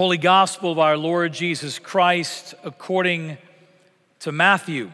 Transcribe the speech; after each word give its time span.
Holy 0.00 0.16
Gospel 0.16 0.72
of 0.72 0.78
our 0.78 0.96
Lord 0.96 1.34
Jesus 1.34 1.78
Christ 1.78 2.54
according 2.64 3.36
to 4.20 4.32
Matthew. 4.32 4.90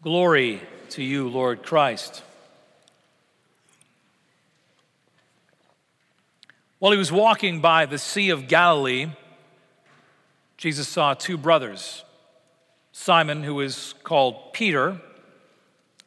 Glory 0.00 0.62
to 0.88 1.02
you, 1.02 1.28
Lord 1.28 1.62
Christ. 1.62 2.22
While 6.78 6.92
he 6.92 6.98
was 6.98 7.12
walking 7.12 7.60
by 7.60 7.84
the 7.84 7.98
Sea 7.98 8.30
of 8.30 8.48
Galilee, 8.48 9.08
Jesus 10.56 10.88
saw 10.88 11.12
two 11.12 11.36
brothers, 11.36 12.02
Simon, 12.92 13.42
who 13.42 13.60
is 13.60 13.92
called 14.02 14.54
Peter, 14.54 14.98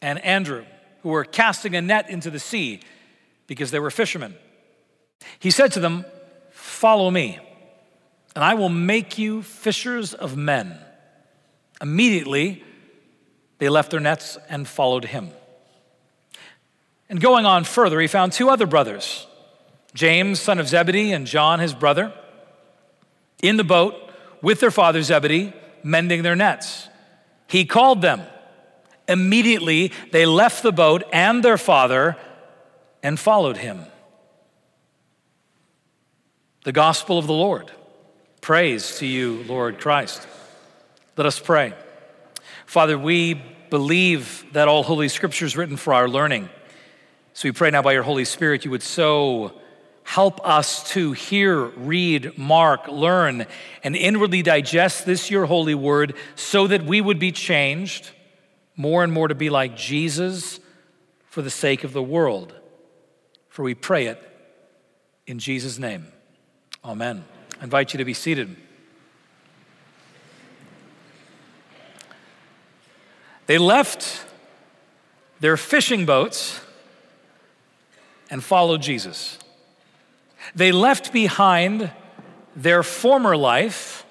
and 0.02 0.18
Andrew, 0.26 0.66
who 1.04 1.10
were 1.10 1.26
casting 1.26 1.76
a 1.76 1.82
net 1.84 2.10
into 2.10 2.32
the 2.32 2.40
sea 2.40 2.80
because 3.46 3.70
they 3.70 3.80
were 3.80 3.92
fishermen. 3.92 4.34
He 5.38 5.52
said 5.52 5.72
to 5.74 5.80
them, 5.80 6.06
Follow 6.50 7.12
me, 7.12 7.38
and 8.40 8.46
I 8.46 8.54
will 8.54 8.70
make 8.70 9.18
you 9.18 9.42
fishers 9.42 10.14
of 10.14 10.38
men. 10.38 10.80
Immediately, 11.82 12.64
they 13.58 13.68
left 13.68 13.92
their 13.92 14.00
nets 14.00 14.38
and 14.48 14.66
followed 14.66 15.04
him. 15.04 15.32
And 17.10 17.20
going 17.20 17.46
on 17.46 17.66
further, 17.66 18.00
he 18.00 18.08
found 18.08 18.32
two 18.32 18.50
other 18.50 18.66
brothers, 18.66 19.28
James, 19.94 20.40
son 20.40 20.58
of 20.58 20.70
Zebedee, 20.70 21.12
and 21.12 21.28
John, 21.28 21.60
his 21.60 21.74
brother, 21.74 22.14
in 23.44 23.58
the 23.58 23.66
boat 23.66 23.94
with 24.42 24.62
their 24.62 24.72
father 24.72 25.02
Zebedee, 25.04 25.52
mending 25.84 26.24
their 26.24 26.38
nets. 26.38 26.88
He 27.48 27.66
called 27.66 28.02
them. 28.02 28.22
Immediately, 29.10 29.92
they 30.14 30.26
left 30.26 30.64
the 30.64 30.72
boat 30.72 31.04
and 31.12 31.44
their 31.44 31.58
father 31.58 32.16
and 33.04 33.20
followed 33.20 33.58
him. 33.58 33.84
The 36.64 36.72
gospel 36.72 37.18
of 37.18 37.28
the 37.28 37.34
Lord. 37.34 37.74
Praise 38.42 38.98
to 39.00 39.06
you, 39.06 39.44
Lord 39.44 39.80
Christ. 39.80 40.26
Let 41.18 41.26
us 41.26 41.40
pray. 41.40 41.74
Father, 42.66 42.98
we 42.98 43.34
believe 43.70 44.46
that 44.54 44.68
all 44.68 44.82
Holy 44.84 45.10
Scripture 45.10 45.46
is 45.46 45.58
written 45.58 45.76
for 45.76 45.94
our 45.94 46.08
learning. 46.08 46.50
So 47.34 47.48
we 47.50 47.52
pray 47.52 47.70
now 47.70 47.82
by 47.82 47.92
your 47.92 48.04
Holy 48.04 48.26
Spirit, 48.26 48.66
you 48.66 48.72
would 48.72 48.82
so 48.82 49.60
help 50.04 50.46
us 50.48 50.90
to 50.92 51.12
hear, 51.12 51.66
read, 51.66 52.38
mark, 52.38 52.88
learn, 52.88 53.46
and 53.84 53.96
inwardly 53.96 54.42
digest 54.42 55.06
this, 55.06 55.30
your 55.30 55.46
holy 55.46 55.76
word, 55.76 56.16
so 56.36 56.66
that 56.66 56.84
we 56.84 57.02
would 57.02 57.20
be 57.20 57.32
changed 57.32 58.10
more 58.76 59.04
and 59.04 59.12
more 59.12 59.28
to 59.28 59.36
be 59.36 59.50
like 59.50 59.76
Jesus 59.76 60.60
for 61.26 61.42
the 61.42 61.52
sake 61.52 61.84
of 61.84 61.94
the 61.94 62.02
world. 62.02 62.54
For 63.50 63.64
we 63.64 63.76
pray 63.76 64.08
it 64.08 64.24
in 65.28 65.38
Jesus' 65.38 65.78
name. 65.78 66.08
Amen. 66.84 67.26
I 67.60 67.66
invite 67.66 67.94
you 67.94 67.98
to 67.98 68.06
be 68.06 68.14
seated. 68.14 68.56
They 73.48 73.58
left 73.58 74.26
their 75.40 75.58
fishing 75.58 76.06
boats 76.06 76.62
and 78.30 78.44
followed 78.44 78.82
Jesus. 78.82 79.40
They 80.56 80.72
left 80.72 81.12
behind 81.12 81.92
their 82.56 82.84
former 82.84 83.36
life 83.36 84.06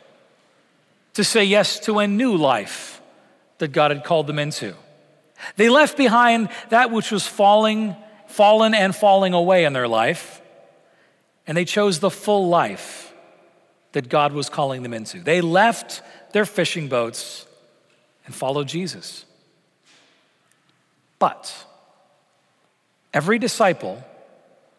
to 1.14 1.24
say 1.24 1.44
yes 1.44 1.80
to 1.80 2.00
a 2.00 2.06
new 2.06 2.36
life 2.36 3.00
that 3.58 3.68
God 3.68 3.90
had 3.90 4.04
called 4.04 4.26
them 4.26 4.38
into. 4.38 4.74
They 5.56 5.68
left 5.68 5.96
behind 5.96 6.48
that 6.68 6.90
which 6.90 7.10
was 7.10 7.26
falling, 7.26 7.96
fallen 8.26 8.74
and 8.74 8.94
falling 8.94 9.32
away 9.34 9.64
in 9.64 9.72
their 9.72 9.88
life, 9.88 10.42
and 11.46 11.56
they 11.56 11.64
chose 11.64 12.00
the 12.00 12.10
full 12.10 12.48
life 12.48 13.07
that 13.98 14.08
God 14.08 14.32
was 14.32 14.48
calling 14.48 14.84
them 14.84 14.94
into. 14.94 15.18
They 15.18 15.40
left 15.40 16.02
their 16.30 16.44
fishing 16.44 16.86
boats 16.86 17.44
and 18.26 18.32
followed 18.32 18.68
Jesus. 18.68 19.24
But 21.18 21.52
every 23.12 23.40
disciple, 23.40 24.04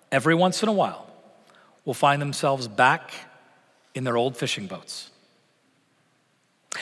every 0.09 0.35
once 0.35 0.63
in 0.63 0.69
a 0.69 0.72
while, 0.72 1.06
will 1.84 1.94
find 1.94 2.22
themselves 2.22 2.69
back 2.69 3.12
in 3.94 4.06
their 4.06 4.16
old 4.16 4.38
fishing 4.38 4.68
boats. 4.68 5.09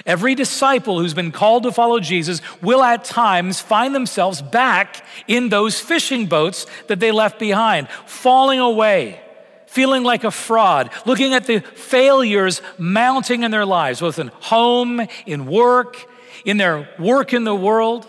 Every 0.06 0.36
disciple 0.36 1.00
who's 1.00 1.16
been 1.16 1.32
called 1.32 1.64
to 1.64 1.72
follow 1.72 2.00
Jesus 2.00 2.40
will 2.62 2.84
at 2.84 3.04
times 3.04 3.62
find 3.62 3.96
themselves 3.96 4.44
back 4.44 5.04
in 5.28 5.50
those 5.50 5.80
fishing 5.80 6.28
boats 6.28 6.68
that 6.86 7.00
they 7.00 7.12
left 7.12 7.40
behind, 7.40 7.90
falling 8.06 8.60
away 8.60 9.24
feeling 9.68 10.04
like 10.04 10.24
a 10.24 10.32
fraud, 10.32 10.90
looking 11.06 11.34
at 11.34 11.46
the 11.46 11.60
failures 11.60 12.62
mounting 12.78 13.44
in 13.44 13.52
their 13.52 13.66
lives, 13.66 14.00
both 14.00 14.18
in 14.18 14.30
home, 14.40 15.06
in 15.26 15.46
work, 15.46 16.10
in 16.46 16.58
their 16.58 16.90
work 16.98 17.34
in 17.34 17.44
the 17.44 17.56
world, 17.56 18.08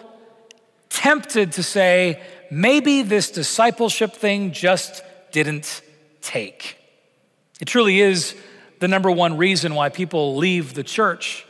tempted 0.89 1.53
to 1.53 1.63
say, 1.63 2.23
maybe 2.51 3.03
this 3.03 3.31
discipleship 3.31 4.15
thing 4.15 4.53
just 4.53 5.03
didn't 5.33 5.83
take. 6.21 6.77
It 7.61 7.67
truly 7.67 8.01
is 8.01 8.35
the 8.79 8.89
number 8.89 9.11
one 9.11 9.37
reason 9.37 9.75
why 9.75 9.89
people 9.89 10.37
leave 10.37 10.75
the 10.75 10.85
church 10.85 11.45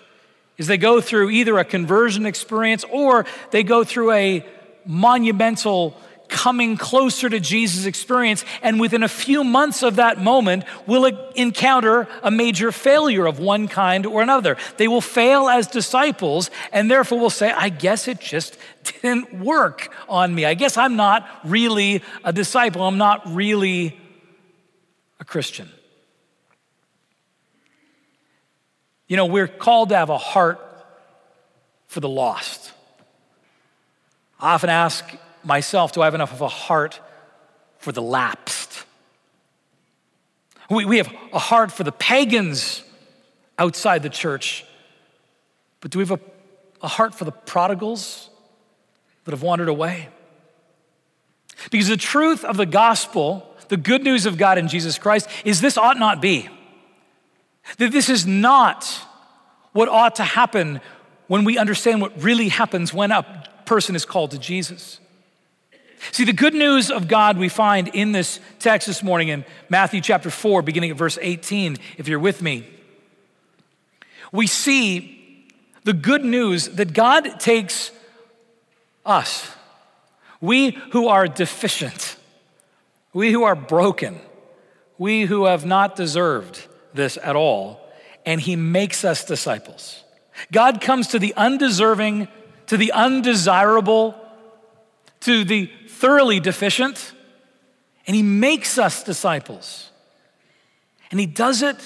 is 0.57 0.67
they 0.67 0.79
go 0.79 1.01
through 1.01 1.31
either 1.31 1.59
a 1.59 1.65
conversion 1.65 2.27
experience 2.27 2.85
or 2.91 3.27
they 3.51 3.63
go 3.63 3.85
through 3.85 4.13
a 4.13 4.45
monumental 4.85 5.97
coming 6.29 6.77
closer 6.77 7.29
to 7.29 7.41
Jesus' 7.41 7.87
experience, 7.87 8.45
and 8.63 8.79
within 8.79 9.03
a 9.03 9.09
few 9.09 9.43
months 9.43 9.83
of 9.83 9.97
that 9.97 10.21
moment, 10.21 10.65
will 10.87 11.05
encounter 11.35 12.07
a 12.23 12.31
major 12.31 12.71
failure 12.71 13.27
of 13.27 13.39
one 13.39 13.69
kind 13.69 14.07
or 14.07 14.23
another. 14.23 14.57
They 14.77 14.89
will 14.89 15.01
fail 15.01 15.49
as 15.49 15.67
disciples, 15.67 16.51
and 16.73 16.91
therefore 16.91 17.19
will 17.19 17.31
say, 17.31 17.51
I 17.51 17.69
guess 17.69 18.09
it 18.09 18.21
just 18.21 18.59
didn't 19.03 19.41
work 19.41 19.93
on 20.09 20.35
me. 20.35 20.45
I 20.45 20.55
guess 20.55 20.77
I'm 20.77 20.97
not 20.97 21.29
really 21.45 22.03
a 22.25 22.33
disciple. 22.33 22.83
I'm 22.83 22.99
not 22.99 23.23
really 23.35 23.99
a 25.21 25.25
Christian. 25.25 25.69
You 29.07 29.17
know, 29.17 29.27
we're 29.27 29.49
called 29.49 29.89
to 29.89 29.97
have 29.97 30.11
a 30.11 30.19
heart 30.19 30.61
for 31.87 32.01
the 32.01 32.09
lost. 32.09 32.73
I 34.39 34.53
often 34.55 34.71
ask 34.71 35.05
myself, 35.45 35.93
do 35.93 36.03
I 36.03 36.07
have 36.07 36.15
enough 36.15 36.33
of 36.33 36.41
a 36.41 36.49
heart 36.49 37.01
for 37.79 37.93
the 37.93 38.03
lapsed? 38.03 38.85
We, 40.71 40.85
we 40.85 40.99
have 40.99 41.13
a 41.33 41.39
heart 41.39 41.73
for 41.73 41.85
the 41.85 41.93
pagans 41.93 42.83
outside 43.59 44.03
the 44.03 44.11
church, 44.11 44.65
but 45.81 45.91
do 45.91 45.99
we 45.99 46.07
have 46.07 46.21
a, 46.21 46.21
a 46.83 46.89
heart 46.89 47.15
for 47.15 47.25
the 47.25 47.33
prodigals 47.33 48.31
that 49.25 49.33
have 49.33 49.43
wandered 49.43 49.69
away? 49.69 50.09
Because 51.71 51.89
the 51.89 51.97
truth 51.97 52.45
of 52.45 52.57
the 52.57 52.67
gospel, 52.67 53.55
the 53.69 53.77
good 53.77 54.03
news 54.03 54.27
of 54.27 54.37
God 54.37 54.59
in 54.59 54.69
Jesus 54.69 54.99
Christ, 54.99 55.29
is 55.45 55.61
this 55.61 55.77
ought 55.77 55.99
not 55.99 56.21
be. 56.21 56.49
That 57.79 57.93
this 57.93 58.09
is 58.09 58.27
not 58.27 58.85
what 59.73 59.89
ought 59.89 60.17
to 60.17 60.25
happen 60.25 60.81
when 61.27 61.45
we 61.45 61.59
understand 61.59 62.01
what 62.01 62.23
really 62.23 62.49
happens 62.49 62.95
when 62.95 63.11
a 63.11 63.45
person 63.67 63.95
is 63.95 64.05
called 64.05 64.31
to 64.31 64.39
Jesus. 64.39 64.99
See, 66.13 66.25
the 66.25 66.33
good 66.33 66.55
news 66.55 66.91
of 66.91 67.09
God 67.09 67.39
we 67.39 67.49
find 67.49 67.89
in 67.89 68.13
this 68.13 68.41
text 68.59 68.87
this 68.87 69.03
morning 69.03 69.29
in 69.29 69.45
Matthew 69.69 70.01
chapter 70.01 70.31
4, 70.31 70.63
beginning 70.63 70.91
at 70.91 70.97
verse 70.97 71.19
18, 71.21 71.77
if 71.97 72.09
you're 72.09 72.19
with 72.19 72.43
me. 72.43 72.67
We 74.33 74.47
see 74.47 75.47
the 75.85 75.93
good 75.93 76.25
news 76.25 76.69
that 76.69 76.93
God 76.93 77.41
takes 77.41 77.91
us, 79.05 79.51
we 80.41 80.71
who 80.93 81.09
are 81.09 81.27
deficient, 81.27 82.17
we 83.13 83.33
who 83.33 83.45
are 83.45 83.57
broken, 83.57 84.21
we 84.99 85.25
who 85.25 85.47
have 85.47 85.65
not 85.65 85.97
deserved 85.97 86.67
this 86.95 87.17
at 87.23 87.37
all, 87.37 87.81
and 88.27 88.41
He 88.41 88.55
makes 88.55 89.05
us 89.05 89.25
disciples. 89.25 90.05
God 90.53 90.81
comes 90.81 91.09
to 91.09 91.19
the 91.19 91.35
undeserving, 91.35 92.29
to 92.67 92.77
the 92.77 92.93
undesirable, 92.93 94.15
to 95.21 95.45
the 95.45 95.71
thoroughly 95.89 96.41
deficient, 96.41 97.13
and 98.07 98.15
He 98.15 98.23
makes 98.23 98.79
us 98.79 99.03
disciples. 99.03 99.91
And 101.11 101.19
He 101.19 101.27
does 101.27 101.63
it, 101.63 101.77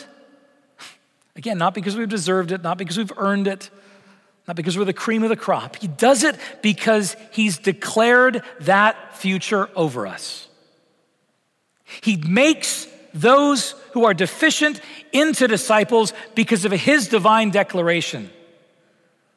again, 1.36 1.58
not 1.58 1.74
because 1.74 1.96
we've 1.96 2.08
deserved 2.08 2.52
it, 2.52 2.62
not 2.62 2.78
because 2.78 2.98
we've 2.98 3.12
earned 3.16 3.46
it, 3.46 3.70
not 4.46 4.56
because 4.56 4.76
we're 4.76 4.84
the 4.84 4.92
cream 4.92 5.22
of 5.22 5.28
the 5.28 5.36
crop. 5.36 5.76
He 5.76 5.86
does 5.86 6.24
it 6.24 6.36
because 6.62 7.16
He's 7.30 7.58
declared 7.58 8.42
that 8.60 9.16
future 9.16 9.68
over 9.76 10.06
us. 10.06 10.48
He 12.02 12.16
makes 12.16 12.86
those 13.14 13.72
who 13.92 14.04
are 14.04 14.14
deficient 14.14 14.80
into 15.12 15.46
disciples 15.46 16.12
because 16.34 16.64
of 16.64 16.72
His 16.72 17.08
divine 17.08 17.50
declaration. 17.50 18.30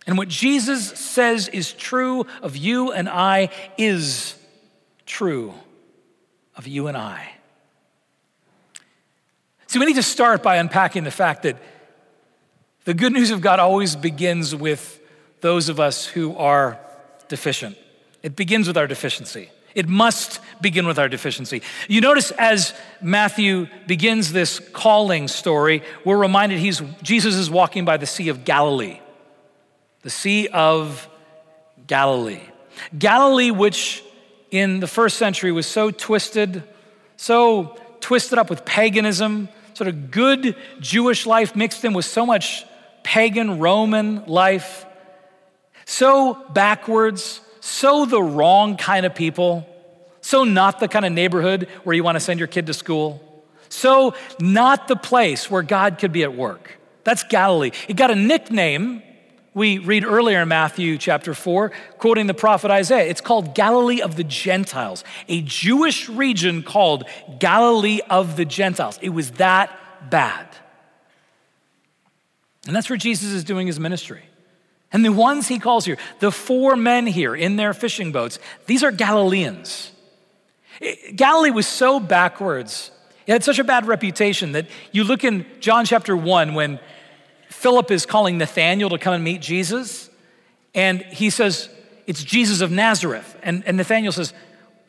And 0.07 0.18
what 0.18 0.28
Jesus 0.28 0.88
says 0.92 1.48
is 1.48 1.74
true 1.74 2.25
of 2.42 2.56
you 2.56 2.92
and 2.92 3.10
I 3.10 3.50
is 3.78 4.36
true 5.06 5.54
of 6.56 6.68
you 6.68 6.88
and 6.88 6.96
I. 6.96 7.31
See, 9.68 9.80
we 9.80 9.86
need 9.86 9.96
to 9.96 10.04
start 10.04 10.44
by 10.44 10.57
unpacking 10.57 11.04
the 11.04 11.12
fact 11.12 11.44
that 11.44 11.57
the 12.86 12.94
good 12.94 13.13
news 13.13 13.31
of 13.31 13.42
God 13.42 13.60
always 13.60 13.96
begins 13.96 14.56
with 14.56 15.02
those 15.42 15.69
of 15.69 15.80
us 15.80 16.06
who 16.06 16.36
are 16.38 16.80
deficient. 17.28 17.78
It 18.22 18.36
begins 18.36 18.68
with 18.68 18.78
our 18.78 18.88
deficiency. 18.88 19.50
It 19.74 19.90
must 19.90 20.40
begin 20.62 20.88
with 20.88 20.98
our 20.98 21.10
deficiency. 21.10 21.62
You 21.90 22.00
notice 22.00 22.31
as 22.31 22.74
Matthew 23.02 23.68
begins 23.88 24.31
this 24.31 24.60
calling 24.60 25.28
story, 25.28 25.84
we're 26.06 26.18
reminded 26.18 26.60
he's, 26.60 26.81
Jesus 27.02 27.36
is 27.36 27.50
walking 27.50 27.86
by 27.86 27.98
the 27.98 28.06
Sea 28.06 28.30
of 28.30 28.46
Galilee. 28.46 29.00
The 30.06 30.12
Sea 30.12 30.50
of 30.50 31.10
Galilee. 31.88 32.40
Galilee, 32.96 33.50
which 33.50 34.04
in 34.52 34.80
the 34.80 34.86
first 34.86 35.18
century 35.18 35.52
was 35.52 35.66
so 35.66 35.90
twisted, 35.90 36.62
so 37.18 37.75
twisted 38.02 38.38
up 38.38 38.52
with 38.52 38.66
paganism, 38.66 39.50
sort 39.74 39.88
of 39.88 40.12
good 40.12 40.56
Jewish 40.80 41.25
life 41.25 41.56
mixed 41.56 41.84
in 41.84 41.94
with 41.94 42.06
so 42.06 42.24
much 42.24 42.66
pagan 43.02 43.57
Roman 43.57 44.24
life, 44.28 44.86
so 45.86 46.36
backwards, 46.54 47.42
so 47.60 48.06
the 48.06 48.22
wrong 48.22 48.78
kind 48.78 49.07
of 49.07 49.16
people, 49.16 49.68
so 50.22 50.44
not 50.44 50.80
the 50.80 50.88
kind 50.88 51.06
of 51.06 51.13
neighborhood 51.13 51.68
where 51.84 51.96
you 51.96 52.04
want 52.04 52.16
to 52.16 52.19
send 52.19 52.40
your 52.40 52.48
kid 52.48 52.68
to 52.68 52.75
school, 52.75 53.44
so 53.69 54.13
not 54.40 54.88
the 54.88 54.96
place 54.96 55.50
where 55.50 55.63
God 55.63 55.98
could 55.98 56.12
be 56.12 56.22
at 56.22 56.36
work. 56.36 56.78
That's 57.04 57.24
Galilee. 57.24 57.72
It 57.88 57.96
got 57.96 58.12
a 58.12 58.16
nickname. 58.16 59.02
We 59.56 59.78
read 59.78 60.04
earlier 60.04 60.42
in 60.42 60.50
Matthew 60.50 60.98
chapter 60.98 61.34
4, 61.34 61.72
quoting 61.98 62.28
the 62.28 62.34
prophet 62.34 62.72
Isaiah. 62.72 63.10
It's 63.10 63.22
called 63.22 63.56
Galilee 63.56 64.02
of 64.02 64.18
the 64.18 64.25
Gentiles, 64.25 65.06
a 65.30 65.42
Jewish 65.44 66.10
region 66.10 66.62
called 66.62 67.06
Galilee 67.40 68.02
of 68.10 68.36
the 68.36 68.44
Gentiles. 68.44 69.00
It 69.02 69.10
was 69.10 69.31
that 69.31 69.72
bad. 70.10 70.46
And 72.68 72.75
that's 72.75 72.90
where 72.90 72.98
Jesus 72.98 73.31
is 73.31 73.46
doing 73.46 73.66
his 73.66 73.80
ministry. 73.80 74.24
And 74.92 75.06
the 75.06 75.13
ones 75.13 75.48
he 75.48 75.57
calls 75.57 75.86
here, 75.86 75.98
the 76.19 76.34
four 76.34 76.75
men 76.75 77.07
here 77.07 77.34
in 77.34 77.56
their 77.56 77.74
fishing 77.74 78.12
boats, 78.12 78.40
these 78.66 78.84
are 78.84 78.92
Galileans. 78.92 79.94
Galilee 81.16 81.52
was 81.52 81.66
so 81.66 82.02
backwards. 82.02 82.92
It 83.25 83.31
had 83.31 83.44
such 83.46 83.60
a 83.60 83.63
bad 83.63 83.88
reputation 83.88 84.52
that 84.52 84.68
you 84.92 85.06
look 85.06 85.24
in 85.24 85.46
John 85.62 85.86
chapter 85.86 86.16
1 86.18 86.56
when 86.56 86.80
Philip 87.56 87.90
is 87.90 88.06
calling 88.06 88.38
Nathanael 88.38 88.90
to 88.90 88.98
come 88.98 89.13
and 89.13 89.24
meet 89.24 89.42
Jesus, 89.42 90.10
and 90.75 91.02
he 91.02 91.30
says, 91.30 91.69
It's 92.06 92.24
Jesus 92.24 92.62
of 92.62 92.69
Nazareth. 92.69 93.38
And, 93.42 93.63
and 93.66 93.78
Nathanael 93.78 94.12
says, 94.12 94.34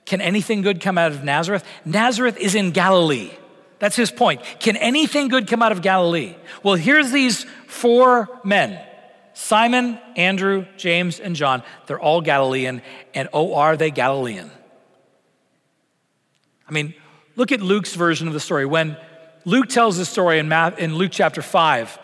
Can 0.05 0.21
anything 0.21 0.63
good 0.63 0.81
come 0.81 0.99
out 0.99 1.13
of 1.13 1.25
Nazareth? 1.25 1.65
Nazareth 1.85 2.37
is 2.37 2.55
in 2.55 2.73
Galilee. 2.73 3.31
That's 3.79 3.97
his 3.97 4.11
point. 4.11 4.43
Can 4.59 4.77
anything 4.77 5.29
good 5.29 5.47
come 5.47 5.63
out 5.63 5.73
of 5.73 5.81
Galilee? 5.81 6.35
Well, 6.63 6.75
here's 6.75 7.13
these 7.13 7.45
four 7.67 8.29
men 8.45 8.79
Simon, 9.33 9.99
Andrew, 10.17 10.67
James, 10.77 11.21
and 11.21 11.37
John, 11.37 11.63
they're 11.87 12.01
all 12.01 12.21
Galilean, 12.21 12.83
and 13.15 13.29
oh, 13.33 13.55
are 13.55 13.77
they 13.77 13.91
Galilean? 13.91 14.51
I 16.69 16.73
mean, 16.73 16.95
look 17.37 17.53
at 17.53 17.61
Luke's 17.61 17.95
version 17.95 18.27
of 18.27 18.35
the 18.35 18.41
story. 18.41 18.67
When 18.67 18.97
Luke 19.45 19.69
tells 19.69 19.97
the 19.97 20.05
story 20.05 20.41
in, 20.41 20.53
in 20.53 20.97
Luke 20.97 21.13
chapter 21.13 21.43
5, 21.43 22.01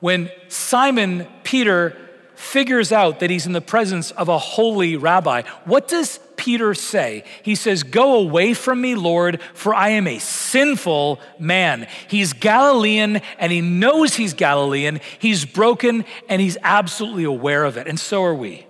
when 0.00 0.30
Simon 0.48 1.26
Peter 1.42 1.96
figures 2.34 2.92
out 2.92 3.20
that 3.20 3.30
he's 3.30 3.46
in 3.46 3.52
the 3.52 3.60
presence 3.60 4.10
of 4.12 4.28
a 4.28 4.38
holy 4.38 4.96
rabbi, 4.96 5.42
what 5.64 5.88
does 5.88 6.20
Peter 6.36 6.74
say? 6.74 7.24
He 7.42 7.54
says, 7.54 7.82
Go 7.82 8.16
away 8.16 8.54
from 8.54 8.80
me, 8.80 8.94
Lord, 8.94 9.40
for 9.54 9.74
I 9.74 9.90
am 9.90 10.06
a 10.06 10.18
sinful 10.18 11.20
man. 11.38 11.88
He's 12.08 12.32
Galilean 12.34 13.22
and 13.38 13.50
he 13.50 13.60
knows 13.60 14.14
he's 14.14 14.34
Galilean. 14.34 15.00
He's 15.18 15.44
broken 15.44 16.04
and 16.28 16.40
he's 16.40 16.58
absolutely 16.62 17.24
aware 17.24 17.64
of 17.64 17.76
it. 17.76 17.88
And 17.88 17.98
so 17.98 18.22
are 18.24 18.34
we. 18.34 18.66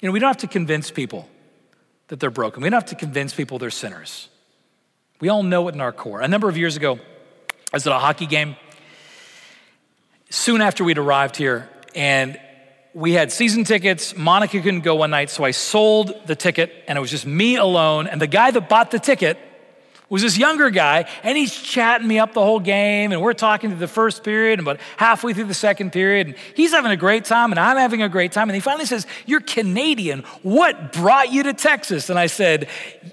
You 0.00 0.08
know, 0.08 0.12
we 0.12 0.18
don't 0.18 0.28
have 0.28 0.38
to 0.38 0.48
convince 0.48 0.90
people 0.90 1.28
that 2.08 2.20
they're 2.20 2.30
broken, 2.30 2.62
we 2.62 2.68
don't 2.68 2.80
have 2.80 2.90
to 2.90 2.96
convince 2.96 3.32
people 3.32 3.58
they're 3.58 3.70
sinners. 3.70 4.28
We 5.20 5.28
all 5.28 5.42
know 5.42 5.68
it 5.68 5.74
in 5.74 5.80
our 5.80 5.92
core. 5.92 6.20
A 6.20 6.28
number 6.28 6.48
of 6.48 6.56
years 6.58 6.76
ago, 6.76 6.98
I 7.72 7.76
was 7.76 7.86
at 7.86 7.92
a 7.92 7.98
hockey 7.98 8.26
game. 8.26 8.56
Soon 10.34 10.60
after 10.60 10.82
we'd 10.82 10.98
arrived 10.98 11.36
here, 11.36 11.70
and 11.94 12.40
we 12.92 13.12
had 13.12 13.30
season 13.30 13.62
tickets. 13.62 14.16
Monica 14.16 14.60
couldn't 14.60 14.80
go 14.80 14.96
one 14.96 15.10
night, 15.10 15.30
so 15.30 15.44
I 15.44 15.52
sold 15.52 16.12
the 16.26 16.34
ticket, 16.34 16.72
and 16.88 16.98
it 16.98 17.00
was 17.00 17.12
just 17.12 17.24
me 17.24 17.54
alone. 17.54 18.08
And 18.08 18.20
the 18.20 18.26
guy 18.26 18.50
that 18.50 18.68
bought 18.68 18.90
the 18.90 18.98
ticket 18.98 19.38
was 20.08 20.22
this 20.22 20.36
younger 20.36 20.70
guy, 20.70 21.08
and 21.22 21.38
he's 21.38 21.54
chatting 21.54 22.08
me 22.08 22.18
up 22.18 22.34
the 22.34 22.42
whole 22.42 22.58
game, 22.58 23.12
and 23.12 23.22
we're 23.22 23.32
talking 23.32 23.70
to 23.70 23.76
the 23.76 23.86
first 23.86 24.24
period 24.24 24.58
and 24.58 24.66
about 24.66 24.80
halfway 24.96 25.34
through 25.34 25.44
the 25.44 25.54
second 25.54 25.92
period, 25.92 26.26
and 26.26 26.36
he's 26.56 26.72
having 26.72 26.90
a 26.90 26.96
great 26.96 27.24
time, 27.24 27.52
and 27.52 27.60
I'm 27.60 27.76
having 27.76 28.02
a 28.02 28.08
great 28.08 28.32
time. 28.32 28.48
And 28.48 28.56
he 28.56 28.60
finally 28.60 28.86
says, 28.86 29.06
You're 29.26 29.40
Canadian. 29.40 30.24
What 30.42 30.92
brought 30.92 31.30
you 31.32 31.44
to 31.44 31.52
Texas? 31.54 32.10
And 32.10 32.18
I 32.18 32.26
said, 32.26 32.68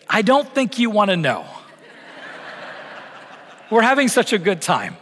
I 0.10 0.24
don't 0.24 0.52
think 0.56 0.80
you 0.80 0.90
want 0.90 1.12
to 1.12 1.18
know. 1.18 1.46
we're 3.70 3.84
having 3.84 4.08
such 4.08 4.34
a 4.34 4.40
good 4.40 4.60
time. 4.60 4.98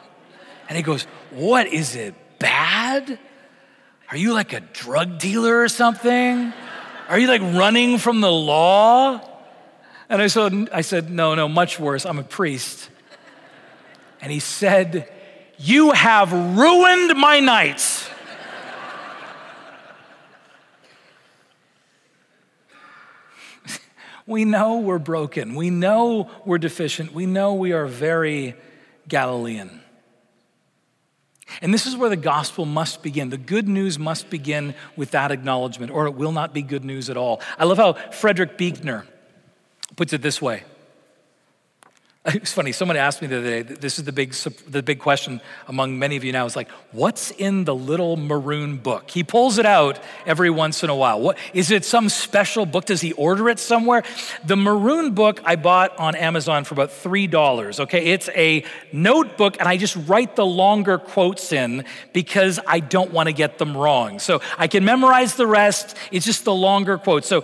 And 0.69 0.77
he 0.77 0.83
goes, 0.83 1.03
What 1.31 1.67
is 1.67 1.95
it 1.95 2.15
bad? 2.37 3.19
Are 4.11 4.17
you 4.17 4.33
like 4.33 4.53
a 4.53 4.59
drug 4.61 5.19
dealer 5.19 5.61
or 5.61 5.67
something? 5.67 6.53
Are 7.09 7.19
you 7.19 7.27
like 7.27 7.41
running 7.41 7.97
from 7.97 8.21
the 8.21 8.31
law? 8.31 9.19
And 10.09 10.21
I 10.21 10.27
said, 10.27 10.69
I 10.71 10.81
said, 10.81 11.09
No, 11.09 11.33
no, 11.35 11.49
much 11.49 11.79
worse. 11.79 12.05
I'm 12.05 12.19
a 12.19 12.23
priest. 12.23 12.89
And 14.21 14.31
he 14.31 14.39
said, 14.39 15.11
You 15.57 15.91
have 15.91 16.31
ruined 16.31 17.17
my 17.17 17.39
nights. 17.39 18.07
we 24.27 24.45
know 24.45 24.77
we're 24.77 24.99
broken. 24.99 25.55
We 25.55 25.71
know 25.71 26.29
we're 26.45 26.59
deficient. 26.59 27.11
We 27.11 27.25
know 27.25 27.55
we 27.55 27.73
are 27.73 27.87
very 27.87 28.55
Galilean. 29.07 29.81
And 31.61 31.73
this 31.73 31.85
is 31.85 31.95
where 31.95 32.09
the 32.09 32.15
gospel 32.15 32.65
must 32.65 33.03
begin. 33.03 33.29
The 33.29 33.37
good 33.37 33.67
news 33.67 33.99
must 33.99 34.29
begin 34.29 34.75
with 34.95 35.11
that 35.11 35.31
acknowledgement, 35.31 35.91
or 35.91 36.07
it 36.07 36.15
will 36.15 36.31
not 36.31 36.53
be 36.53 36.61
good 36.61 36.85
news 36.85 37.09
at 37.09 37.17
all. 37.17 37.41
I 37.57 37.65
love 37.65 37.77
how 37.77 37.93
Frederick 38.11 38.57
Buechner 38.57 39.05
puts 39.95 40.13
it 40.13 40.21
this 40.21 40.41
way 40.41 40.63
It's 42.35 42.53
funny, 42.53 42.71
someone 42.71 42.97
asked 42.97 43.21
me 43.21 43.27
the 43.27 43.39
other 43.39 43.63
day, 43.63 43.73
this 43.73 43.97
is 43.97 44.05
the 44.05 44.11
big, 44.11 44.33
the 44.67 44.83
big 44.83 44.99
question 44.99 45.41
among 45.67 45.97
many 45.97 46.15
of 46.15 46.23
you 46.23 46.31
now, 46.31 46.45
is 46.45 46.55
like, 46.55 46.69
what's 46.91 47.31
in 47.31 47.65
the 47.65 47.73
little 47.73 48.17
maroon 48.17 48.77
book? 48.77 49.09
He 49.09 49.23
pulls 49.23 49.57
it 49.57 49.65
out 49.65 49.99
every 50.25 50.49
once 50.49 50.83
in 50.83 50.89
a 50.89 50.95
while. 50.95 51.19
What, 51.19 51.37
is 51.53 51.71
it 51.71 51.85
some 51.85 52.07
special 52.07 52.65
book? 52.65 52.85
Does 52.85 53.01
he 53.01 53.13
order 53.13 53.49
it 53.49 53.57
somewhere? 53.57 54.03
The 54.45 54.55
maroon 54.55 55.13
book 55.13 55.41
I 55.43 55.55
bought 55.55 55.97
on 55.97 56.15
Amazon 56.15 56.65
for 56.65 56.75
about 56.75 56.89
$3, 56.89 57.79
okay? 57.81 58.05
It's 58.05 58.29
a 58.29 58.63
notebook, 58.91 59.57
and 59.59 59.67
I 59.67 59.77
just 59.77 59.95
write 60.07 60.35
the 60.35 60.45
longer 60.45 60.97
quotes 60.97 61.51
in 61.51 61.85
because 62.13 62.59
I 62.67 62.79
don't 62.79 63.11
want 63.11 63.27
to 63.27 63.33
get 63.33 63.57
them 63.57 63.75
wrong. 63.75 64.19
So 64.19 64.41
I 64.57 64.67
can 64.67 64.85
memorize 64.85 65.35
the 65.35 65.47
rest, 65.47 65.97
it's 66.11 66.25
just 66.25 66.45
the 66.45 66.53
longer 66.53 66.97
quotes. 66.97 67.27
So 67.27 67.43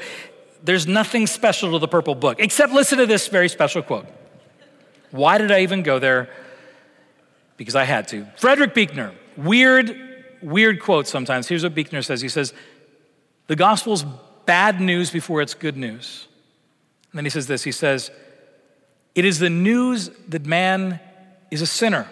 there's 0.63 0.86
nothing 0.86 1.27
special 1.27 1.72
to 1.72 1.80
the 1.80 1.88
purple 1.88 2.15
book, 2.15 2.39
except 2.39 2.72
listen 2.72 3.00
to 3.00 3.06
this 3.06 3.27
very 3.27 3.50
special 3.50 3.82
quote. 3.82 4.06
Why 5.15 5.38
did 5.38 5.51
I 5.51 5.62
even 5.62 5.81
go 5.81 5.98
there? 5.98 6.29
Because 7.57 7.75
I 7.75 7.86
had 7.86 8.07
to. 8.10 8.25
Frederick 8.38 8.74
Buechner, 8.74 9.13
weird, 9.38 9.98
weird 10.41 10.81
quote 10.81 11.07
sometimes. 11.07 11.48
Here's 11.48 11.63
what 11.63 11.74
Buechner 11.74 12.01
says 12.01 12.22
He 12.22 12.29
says, 12.29 12.53
The 13.48 13.55
gospel's 13.55 14.05
bad 14.45 14.81
news 14.81 15.12
before 15.12 15.41
it's 15.41 15.53
good 15.53 15.77
news. 15.77 16.27
And 17.12 17.17
then 17.17 17.25
he 17.25 17.29
says 17.29 17.48
this 17.48 17.63
He 17.63 17.72
says, 17.72 18.12
It 19.15 19.24
is 19.24 19.39
the 19.39 19.50
news 19.50 20.10
that 20.27 20.45
man 20.45 21.00
is 21.50 21.62
a 21.62 21.67
sinner, 21.67 22.10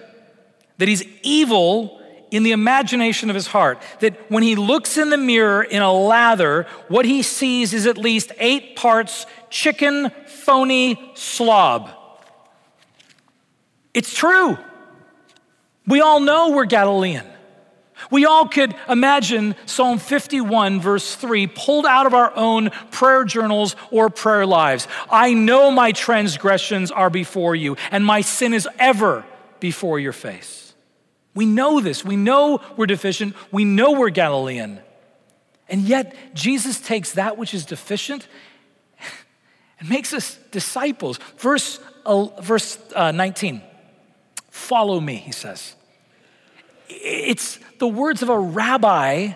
that 0.77 0.87
he's 0.87 1.03
evil 1.23 1.99
in 2.31 2.43
the 2.43 2.51
imagination 2.53 3.29
of 3.29 3.35
his 3.35 3.47
heart, 3.47 3.81
that 3.99 4.31
when 4.31 4.41
he 4.43 4.55
looks 4.55 4.97
in 4.97 5.09
the 5.09 5.17
mirror 5.17 5.61
in 5.61 5.81
a 5.81 5.93
lather, 5.93 6.65
what 6.87 7.05
he 7.05 7.21
sees 7.21 7.73
is 7.73 7.85
at 7.85 7.97
least 7.97 8.31
eight 8.39 8.75
parts 8.75 9.25
chicken, 9.49 10.09
phony 10.25 11.11
slob. 11.15 11.91
It's 13.93 14.13
true. 14.13 14.57
We 15.85 16.01
all 16.01 16.19
know 16.19 16.51
we're 16.51 16.65
Galilean. 16.65 17.25
We 18.11 18.25
all 18.25 18.47
could 18.47 18.75
imagine 18.89 19.55
Psalm 19.65 19.97
51, 19.97 20.81
verse 20.81 21.15
3, 21.15 21.47
pulled 21.47 21.85
out 21.85 22.05
of 22.05 22.13
our 22.13 22.35
own 22.35 22.69
prayer 22.91 23.23
journals 23.23 23.75
or 23.91 24.09
prayer 24.09 24.45
lives. 24.45 24.87
I 25.09 25.33
know 25.33 25.71
my 25.71 25.91
transgressions 25.91 26.91
are 26.91 27.09
before 27.09 27.55
you, 27.55 27.77
and 27.91 28.05
my 28.05 28.21
sin 28.21 28.53
is 28.53 28.67
ever 28.79 29.23
before 29.59 29.99
your 29.99 30.13
face. 30.13 30.73
We 31.33 31.45
know 31.45 31.79
this. 31.79 32.03
We 32.03 32.15
know 32.15 32.61
we're 32.77 32.85
deficient. 32.85 33.35
We 33.51 33.65
know 33.65 33.93
we're 33.93 34.09
Galilean. 34.09 34.79
And 35.69 35.81
yet, 35.81 36.15
Jesus 36.33 36.79
takes 36.79 37.13
that 37.13 37.37
which 37.37 37.53
is 37.53 37.65
deficient 37.65 38.27
and 39.79 39.89
makes 39.89 40.13
us 40.13 40.37
disciples. 40.51 41.19
Verse, 41.37 41.79
uh, 42.05 42.25
verse 42.41 42.77
uh, 42.95 43.11
19. 43.11 43.61
Follow 44.53 44.99
me, 44.99 45.15
he 45.15 45.31
says. 45.31 45.75
It's 46.87 47.57
the 47.79 47.87
words 47.87 48.21
of 48.21 48.29
a 48.29 48.37
rabbi 48.39 49.31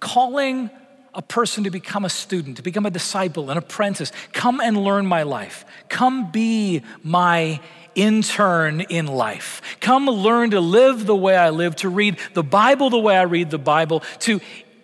calling 0.00 0.70
a 1.14 1.22
person 1.22 1.62
to 1.64 1.70
become 1.70 2.04
a 2.04 2.10
student, 2.10 2.56
to 2.56 2.62
become 2.62 2.84
a 2.84 2.90
disciple, 2.90 3.48
an 3.48 3.56
apprentice. 3.56 4.10
Come 4.32 4.60
and 4.60 4.76
learn 4.76 5.06
my 5.06 5.22
life. 5.22 5.64
Come 5.88 6.32
be 6.32 6.82
my 7.04 7.60
intern 7.94 8.80
in 8.80 9.06
life. 9.06 9.62
Come 9.78 10.06
learn 10.06 10.50
to 10.50 10.60
live 10.60 11.06
the 11.06 11.14
way 11.14 11.36
I 11.36 11.50
live, 11.50 11.76
to 11.76 11.88
read 11.88 12.18
the 12.34 12.42
Bible 12.42 12.90
the 12.90 12.98
way 12.98 13.16
I 13.16 13.22
read 13.22 13.50
the 13.50 13.58
Bible, 13.58 14.00
to 14.20 14.40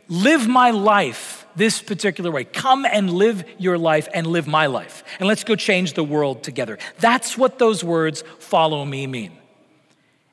live 0.09 0.47
my 0.47 0.71
life 0.71 1.45
this 1.57 1.83
particular 1.83 2.30
way. 2.30 2.45
Come 2.45 2.87
and 2.87 3.12
live 3.12 3.42
your 3.59 3.76
life 3.76 4.09
and 4.14 4.28
live 4.28 4.47
my 4.47 4.66
life. 4.66 5.02
And 5.19 5.26
let's 5.26 5.42
go 5.42 5.57
change 5.57 5.95
the 5.95 6.04
world 6.04 6.45
together. 6.45 6.78
That's 7.00 7.37
what 7.37 7.59
those 7.59 7.83
words, 7.83 8.23
follow 8.38 8.85
me, 8.85 9.09
mean. 9.09 9.40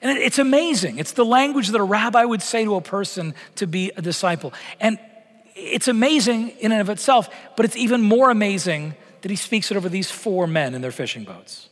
And 0.02 0.18
it's 0.18 0.40
amazing. 0.40 1.00
It's 1.00 1.14
the 1.14 1.26
language 1.26 1.70
that 1.70 1.80
a 1.80 1.84
rabbi 1.84 2.24
would 2.24 2.42
say 2.42 2.64
to 2.64 2.76
a 2.76 2.82
person 2.82 3.34
to 3.56 3.66
be 3.66 3.92
a 3.96 4.02
disciple. 4.02 4.54
And 4.80 5.00
it's 5.56 5.88
amazing 5.88 6.50
in 6.60 6.72
and 6.72 6.82
of 6.82 6.90
itself, 6.90 7.30
but 7.56 7.66
it's 7.66 7.76
even 7.76 8.02
more 8.02 8.30
amazing 8.30 8.96
that 9.22 9.32
he 9.32 9.38
speaks 9.38 9.72
it 9.72 9.78
over 9.78 9.90
these 9.90 10.12
four 10.12 10.46
men 10.46 10.76
in 10.76 10.82
their 10.82 10.92
fishing 10.92 11.24
boats. 11.24 11.70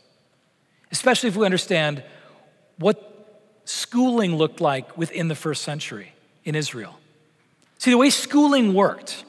Especially 0.92 1.30
if 1.30 1.36
we 1.36 1.46
understand 1.46 2.04
what 2.78 3.12
schooling 3.66 4.36
looked 4.36 4.60
like 4.60 4.98
within 4.98 5.28
the 5.28 5.36
first 5.36 5.64
century 5.64 6.14
in 6.44 6.56
Israel. 6.56 7.00
See, 7.78 7.92
the 7.92 7.98
way 7.98 8.10
schooling 8.10 8.74
worked 8.74 9.24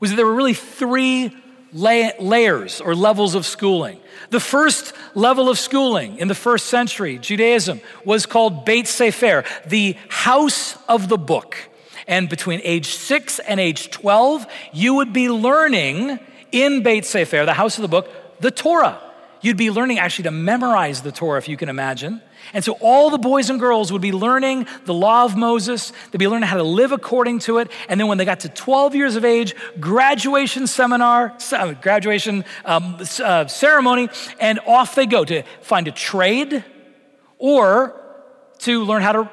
was 0.00 0.10
that 0.10 0.16
there 0.16 0.26
were 0.26 0.34
really 0.34 0.54
three 0.54 1.36
layers 1.72 2.80
or 2.80 2.94
levels 2.94 3.34
of 3.34 3.46
schooling. 3.46 4.00
The 4.30 4.40
first 4.40 4.92
level 5.14 5.48
of 5.48 5.58
schooling 5.58 6.18
in 6.18 6.28
the 6.28 6.34
first 6.34 6.66
century, 6.66 7.18
Judaism, 7.18 7.80
was 8.04 8.26
called 8.26 8.64
Beit 8.64 8.86
Sefer, 8.86 9.44
the 9.66 9.96
house 10.08 10.76
of 10.88 11.08
the 11.08 11.18
book. 11.18 11.56
And 12.06 12.28
between 12.28 12.60
age 12.64 12.86
six 12.86 13.38
and 13.38 13.60
age 13.60 13.90
12, 13.90 14.46
you 14.72 14.94
would 14.94 15.12
be 15.12 15.28
learning 15.28 16.18
in 16.52 16.82
Beit 16.82 17.04
Sefer, 17.04 17.44
the 17.44 17.54
house 17.54 17.76
of 17.78 17.82
the 17.82 17.88
book, 17.88 18.08
the 18.40 18.50
Torah. 18.50 19.00
You'd 19.40 19.56
be 19.56 19.70
learning 19.70 19.98
actually 19.98 20.24
to 20.24 20.30
memorize 20.30 21.02
the 21.02 21.12
Torah, 21.12 21.38
if 21.38 21.48
you 21.48 21.56
can 21.56 21.68
imagine. 21.68 22.20
And 22.52 22.64
so 22.64 22.72
all 22.80 23.10
the 23.10 23.18
boys 23.18 23.50
and 23.50 23.60
girls 23.60 23.92
would 23.92 24.02
be 24.02 24.12
learning 24.12 24.66
the 24.84 24.94
law 24.94 25.24
of 25.24 25.36
Moses. 25.36 25.92
They'd 26.10 26.18
be 26.18 26.28
learning 26.28 26.48
how 26.48 26.56
to 26.56 26.62
live 26.62 26.92
according 26.92 27.40
to 27.40 27.58
it. 27.58 27.70
And 27.88 28.00
then 28.00 28.06
when 28.08 28.18
they 28.18 28.24
got 28.24 28.40
to 28.40 28.48
12 28.48 28.94
years 28.94 29.16
of 29.16 29.24
age, 29.24 29.54
graduation 29.78 30.66
seminar, 30.66 31.36
uh, 31.52 31.72
graduation 31.74 32.44
um, 32.64 32.98
uh, 33.22 33.46
ceremony, 33.46 34.08
and 34.40 34.60
off 34.66 34.94
they 34.94 35.06
go 35.06 35.24
to 35.24 35.42
find 35.60 35.88
a 35.88 35.92
trade 35.92 36.64
or 37.38 38.00
to 38.60 38.84
learn 38.84 39.02
how 39.02 39.12
to 39.12 39.30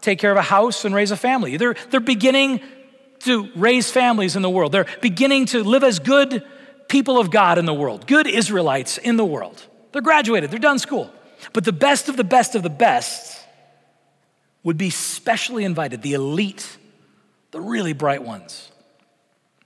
take 0.00 0.18
care 0.18 0.30
of 0.30 0.36
a 0.36 0.42
house 0.42 0.84
and 0.84 0.94
raise 0.94 1.10
a 1.10 1.16
family. 1.16 1.56
They're, 1.56 1.74
they're 1.90 2.00
beginning 2.00 2.60
to 3.20 3.50
raise 3.56 3.90
families 3.90 4.36
in 4.36 4.42
the 4.42 4.50
world. 4.50 4.72
They're 4.72 4.86
beginning 5.00 5.46
to 5.46 5.64
live 5.64 5.82
as 5.82 5.98
good 5.98 6.44
people 6.88 7.18
of 7.18 7.30
God 7.30 7.58
in 7.58 7.66
the 7.66 7.74
world, 7.74 8.06
good 8.06 8.26
Israelites 8.26 8.98
in 8.98 9.16
the 9.16 9.24
world. 9.24 9.64
They're 9.92 10.02
graduated, 10.02 10.50
they're 10.50 10.58
done 10.58 10.78
school. 10.78 11.10
But 11.52 11.64
the 11.64 11.72
best 11.72 12.08
of 12.08 12.16
the 12.16 12.24
best 12.24 12.54
of 12.54 12.62
the 12.62 12.70
best 12.70 13.44
would 14.64 14.76
be 14.76 14.90
specially 14.90 15.64
invited, 15.64 16.02
the 16.02 16.14
elite, 16.14 16.76
the 17.52 17.60
really 17.60 17.92
bright 17.92 18.22
ones. 18.22 18.70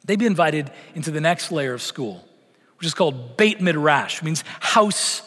They'd 0.05 0.19
be 0.19 0.27
invited 0.27 0.71
into 0.95 1.11
the 1.11 1.21
next 1.21 1.51
layer 1.51 1.73
of 1.73 1.83
school, 1.83 2.25
which 2.79 2.87
is 2.87 2.95
called 2.95 3.37
Beit 3.37 3.61
Midrash, 3.61 4.23
means 4.23 4.45
house 4.61 5.23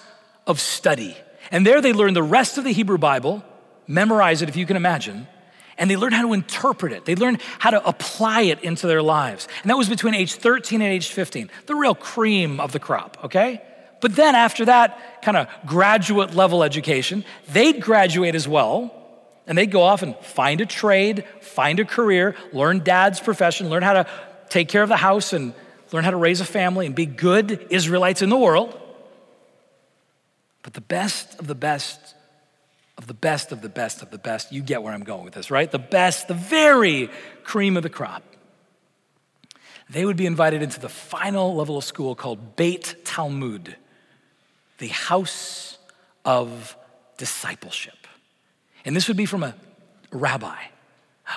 of 0.46 0.60
study. 0.60 1.18
And 1.52 1.66
there 1.66 1.82
they 1.82 1.94
learn 1.94 2.14
the 2.14 2.24
rest 2.24 2.58
of 2.58 2.64
the 2.64 2.72
Hebrew 2.72 2.98
Bible, 2.98 3.44
memorize 3.88 4.42
it 4.42 4.50
if 4.50 4.56
you 4.56 4.66
can 4.66 4.78
imagine, 4.78 5.28
and 5.77 5.89
they 5.89 5.98
learn 5.98 6.13
how 6.13 6.22
to 6.22 6.34
interpret 6.34 6.94
it. 6.94 7.05
They 7.05 7.15
learn 7.15 7.38
how 7.60 7.72
to 7.72 7.86
apply 7.86 8.41
it 8.41 8.63
into 8.63 8.88
their 8.88 9.01
lives. 9.01 9.48
And 9.62 9.70
that 9.70 9.77
was 9.77 9.89
between 9.89 10.13
age 10.13 10.34
13 10.34 10.82
and 10.82 10.91
age 10.91 11.10
15, 11.10 11.50
the 11.65 11.75
real 11.75 11.96
cream 11.96 12.60
of 12.60 12.72
the 12.72 12.79
crop, 12.79 13.17
okay? 13.25 13.62
But 14.01 14.15
then 14.15 14.36
after 14.36 14.65
that 14.65 15.22
kind 15.22 15.38
of 15.38 15.48
graduate 15.65 16.34
level 16.34 16.63
education, 16.63 17.25
they'd 17.51 17.82
graduate 17.82 18.36
as 18.36 18.48
well. 18.48 18.91
And 19.48 19.55
they'd 19.55 19.70
go 19.70 19.84
off 19.84 20.01
and 20.01 20.15
find 20.17 20.60
a 20.60 20.65
trade, 20.65 21.24
find 21.39 21.79
a 21.79 21.86
career, 21.86 22.36
learn 22.51 22.79
dad's 22.79 23.20
profession, 23.20 23.70
learn 23.70 23.84
how 23.84 23.94
to 23.94 24.08
take 24.50 24.70
care 24.70 24.82
of 24.82 24.89
the 24.89 24.98
house 24.98 25.34
and 25.34 25.53
learn 25.91 26.03
how 26.03 26.10
to 26.10 26.17
raise 26.17 26.41
a 26.41 26.46
family 26.46 26.88
and 26.88 26.96
be 26.96 27.05
good 27.05 27.67
Israelites 27.70 28.24
in 28.24 28.29
the 28.29 28.38
world. 28.38 28.79
But 30.63 30.74
the 30.74 30.82
best 30.82 31.38
of 31.38 31.46
the 31.46 31.53
best 31.53 32.14
of 32.98 33.08
the 33.08 33.14
best 33.14 33.52
of 33.52 33.62
the 33.62 33.70
best 33.70 34.02
of 34.02 34.12
the 34.12 34.18
best. 34.18 34.52
You 34.52 34.62
get 34.62 34.82
where 34.84 34.94
I'm 34.94 35.04
going 35.04 35.25
with 35.25 35.34
this, 35.34 35.52
right? 35.52 35.70
The 35.70 35.80
best, 35.80 36.28
the 36.28 36.34
very 36.34 37.10
cream 37.44 37.78
of 37.78 37.84
the 37.84 37.90
crop. 37.90 38.24
They 39.90 40.06
would 40.06 40.18
be 40.18 40.25
invited 40.25 40.64
into 40.64 40.80
the 40.80 40.90
final 40.90 41.56
level 41.56 41.78
of 41.78 41.84
school 41.84 42.16
called 42.16 42.56
Beit 42.56 42.96
Talmud, 43.06 43.75
the 44.80 44.88
house 44.88 45.78
of 46.24 46.75
discipleship. 47.18 48.08
And 48.84 48.96
this 48.96 49.08
would 49.08 49.18
be 49.18 49.25
from 49.25 49.44
a 49.44 49.56
rabbi, 50.12 50.58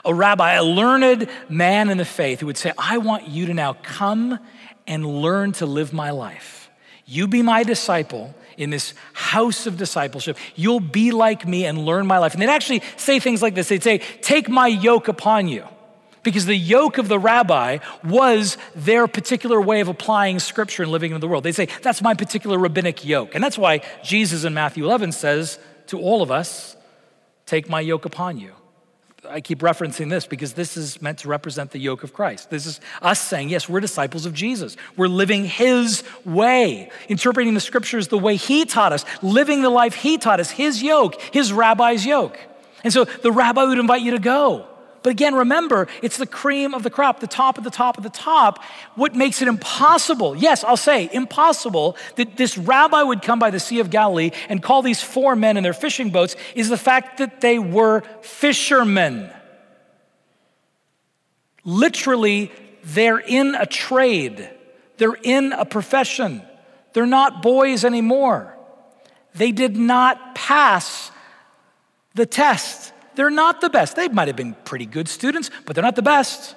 a 0.04 0.14
rabbi, 0.14 0.54
a 0.54 0.64
learned 0.64 1.28
man 1.48 1.90
in 1.90 1.98
the 1.98 2.04
faith 2.04 2.40
who 2.40 2.46
would 2.46 2.56
say, 2.56 2.72
I 2.78 2.98
want 2.98 3.28
you 3.28 3.46
to 3.46 3.54
now 3.54 3.74
come 3.74 4.38
and 4.86 5.04
learn 5.06 5.52
to 5.52 5.66
live 5.66 5.92
my 5.92 6.10
life. 6.10 6.70
You 7.04 7.26
be 7.26 7.42
my 7.42 7.62
disciple, 7.64 8.34
in 8.58 8.70
this 8.70 8.92
house 9.14 9.66
of 9.66 9.78
discipleship. 9.78 10.36
You'll 10.54 10.80
be 10.80 11.12
like 11.12 11.46
me 11.46 11.64
and 11.64 11.78
learn 11.78 12.06
my 12.06 12.18
life. 12.18 12.34
And 12.34 12.42
they'd 12.42 12.48
actually 12.48 12.82
say 12.96 13.20
things 13.20 13.40
like 13.40 13.54
this 13.54 13.68
they'd 13.68 13.82
say, 13.82 13.98
Take 14.20 14.48
my 14.48 14.66
yoke 14.66 15.08
upon 15.08 15.48
you. 15.48 15.64
Because 16.24 16.44
the 16.44 16.56
yoke 16.56 16.98
of 16.98 17.08
the 17.08 17.18
rabbi 17.18 17.78
was 18.04 18.58
their 18.74 19.06
particular 19.06 19.60
way 19.60 19.80
of 19.80 19.88
applying 19.88 20.40
scripture 20.40 20.82
and 20.82 20.92
living 20.92 21.12
in 21.12 21.20
the 21.20 21.28
world. 21.28 21.44
They'd 21.44 21.52
say, 21.52 21.68
That's 21.82 22.02
my 22.02 22.12
particular 22.12 22.58
rabbinic 22.58 23.04
yoke. 23.04 23.34
And 23.34 23.42
that's 23.42 23.56
why 23.56 23.80
Jesus 24.02 24.44
in 24.44 24.52
Matthew 24.52 24.84
11 24.84 25.12
says 25.12 25.58
to 25.86 25.98
all 25.98 26.20
of 26.20 26.30
us, 26.30 26.76
Take 27.46 27.70
my 27.70 27.80
yoke 27.80 28.04
upon 28.04 28.38
you. 28.38 28.52
I 29.30 29.40
keep 29.40 29.60
referencing 29.60 30.10
this 30.10 30.26
because 30.26 30.54
this 30.54 30.76
is 30.76 31.00
meant 31.02 31.18
to 31.20 31.28
represent 31.28 31.70
the 31.70 31.78
yoke 31.78 32.02
of 32.02 32.12
Christ. 32.12 32.50
This 32.50 32.66
is 32.66 32.80
us 33.02 33.20
saying, 33.20 33.48
yes, 33.48 33.68
we're 33.68 33.80
disciples 33.80 34.26
of 34.26 34.34
Jesus. 34.34 34.76
We're 34.96 35.08
living 35.08 35.44
His 35.44 36.02
way, 36.24 36.90
interpreting 37.08 37.54
the 37.54 37.60
scriptures 37.60 38.08
the 38.08 38.18
way 38.18 38.36
He 38.36 38.64
taught 38.64 38.92
us, 38.92 39.04
living 39.22 39.62
the 39.62 39.70
life 39.70 39.94
He 39.94 40.18
taught 40.18 40.40
us, 40.40 40.50
His 40.50 40.82
yoke, 40.82 41.20
His 41.32 41.52
rabbi's 41.52 42.06
yoke. 42.06 42.38
And 42.84 42.92
so 42.92 43.04
the 43.04 43.32
rabbi 43.32 43.64
would 43.64 43.78
invite 43.78 44.02
you 44.02 44.12
to 44.12 44.18
go. 44.18 44.66
But 45.02 45.10
again, 45.10 45.34
remember, 45.34 45.88
it's 46.02 46.16
the 46.16 46.26
cream 46.26 46.74
of 46.74 46.82
the 46.82 46.90
crop, 46.90 47.20
the 47.20 47.26
top 47.26 47.58
of 47.58 47.64
the 47.64 47.70
top 47.70 47.96
of 47.98 48.04
the 48.04 48.10
top. 48.10 48.62
What 48.94 49.14
makes 49.14 49.40
it 49.40 49.48
impossible, 49.48 50.36
yes, 50.36 50.64
I'll 50.64 50.76
say 50.76 51.08
impossible, 51.12 51.96
that 52.16 52.36
this 52.36 52.58
rabbi 52.58 53.02
would 53.02 53.22
come 53.22 53.38
by 53.38 53.50
the 53.50 53.60
Sea 53.60 53.80
of 53.80 53.90
Galilee 53.90 54.32
and 54.48 54.62
call 54.62 54.82
these 54.82 55.02
four 55.02 55.36
men 55.36 55.56
in 55.56 55.62
their 55.62 55.72
fishing 55.72 56.10
boats 56.10 56.36
is 56.54 56.68
the 56.68 56.76
fact 56.76 57.18
that 57.18 57.40
they 57.40 57.58
were 57.58 58.02
fishermen. 58.22 59.30
Literally, 61.64 62.50
they're 62.84 63.20
in 63.20 63.54
a 63.54 63.66
trade, 63.66 64.50
they're 64.96 65.18
in 65.22 65.52
a 65.52 65.64
profession. 65.64 66.42
They're 66.92 67.06
not 67.06 67.42
boys 67.42 67.84
anymore. 67.84 68.56
They 69.34 69.52
did 69.52 69.76
not 69.76 70.34
pass 70.34 71.12
the 72.14 72.26
test. 72.26 72.92
They're 73.18 73.30
not 73.30 73.60
the 73.60 73.68
best. 73.68 73.96
They 73.96 74.06
might 74.06 74.28
have 74.28 74.36
been 74.36 74.54
pretty 74.64 74.86
good 74.86 75.08
students, 75.08 75.50
but 75.66 75.74
they're 75.74 75.82
not 75.82 75.96
the 75.96 76.02
best. 76.02 76.54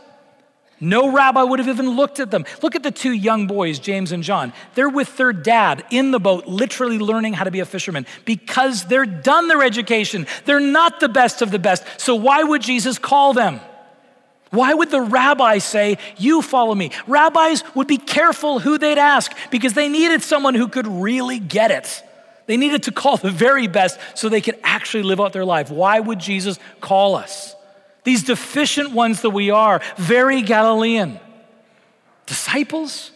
No 0.80 1.12
rabbi 1.12 1.42
would 1.42 1.58
have 1.58 1.68
even 1.68 1.96
looked 1.96 2.20
at 2.20 2.30
them. 2.30 2.46
Look 2.62 2.76
at 2.76 2.84
the 2.84 2.92
two 2.92 3.14
young 3.14 3.48
boys, 3.48 3.80
James 3.80 4.12
and 4.12 4.22
John. 4.22 4.54
They're 4.76 4.88
with 4.88 5.18
their 5.18 5.34
dad 5.34 5.84
in 5.90 6.12
the 6.12 6.20
boat, 6.20 6.46
literally 6.46 7.00
learning 7.00 7.34
how 7.34 7.46
to 7.46 7.52
be 7.52 7.62
a 7.62 7.66
fisherman 7.66 8.06
because 8.26 8.86
they're 8.86 9.08
done 9.08 9.48
their 9.48 9.64
education. 9.64 10.28
They're 10.46 10.60
not 10.60 11.00
the 11.00 11.10
best 11.10 11.42
of 11.42 11.50
the 11.50 11.58
best. 11.58 11.84
So, 11.98 12.14
why 12.14 12.44
would 12.44 12.62
Jesus 12.62 13.00
call 13.00 13.34
them? 13.34 13.60
Why 14.52 14.72
would 14.72 14.92
the 14.92 15.02
rabbi 15.02 15.58
say, 15.58 15.98
You 16.18 16.44
follow 16.44 16.76
me? 16.76 16.92
Rabbis 17.08 17.64
would 17.74 17.88
be 17.88 17.98
careful 17.98 18.60
who 18.60 18.78
they'd 18.78 19.00
ask 19.00 19.36
because 19.50 19.74
they 19.74 19.90
needed 19.90 20.22
someone 20.22 20.54
who 20.54 20.68
could 20.68 20.86
really 20.86 21.40
get 21.40 21.72
it. 21.72 22.04
They 22.48 22.58
needed 22.58 22.84
to 22.84 22.92
call 22.92 23.18
the 23.18 23.32
very 23.32 23.68
best 23.68 24.00
so 24.16 24.30
they 24.30 24.42
could 24.42 24.60
actually 24.64 25.04
live 25.04 25.22
out 25.22 25.34
their 25.34 25.46
life. 25.46 25.70
Why 25.70 26.00
would 26.00 26.20
Jesus 26.20 26.60
call 26.80 27.16
us? 27.16 27.56
These 28.04 28.24
deficient 28.24 28.92
ones 28.92 29.22
that 29.22 29.30
we 29.30 29.52
are, 29.52 29.82
very 29.98 30.42
Galilean. 30.42 31.20
Disciples? 32.26 33.12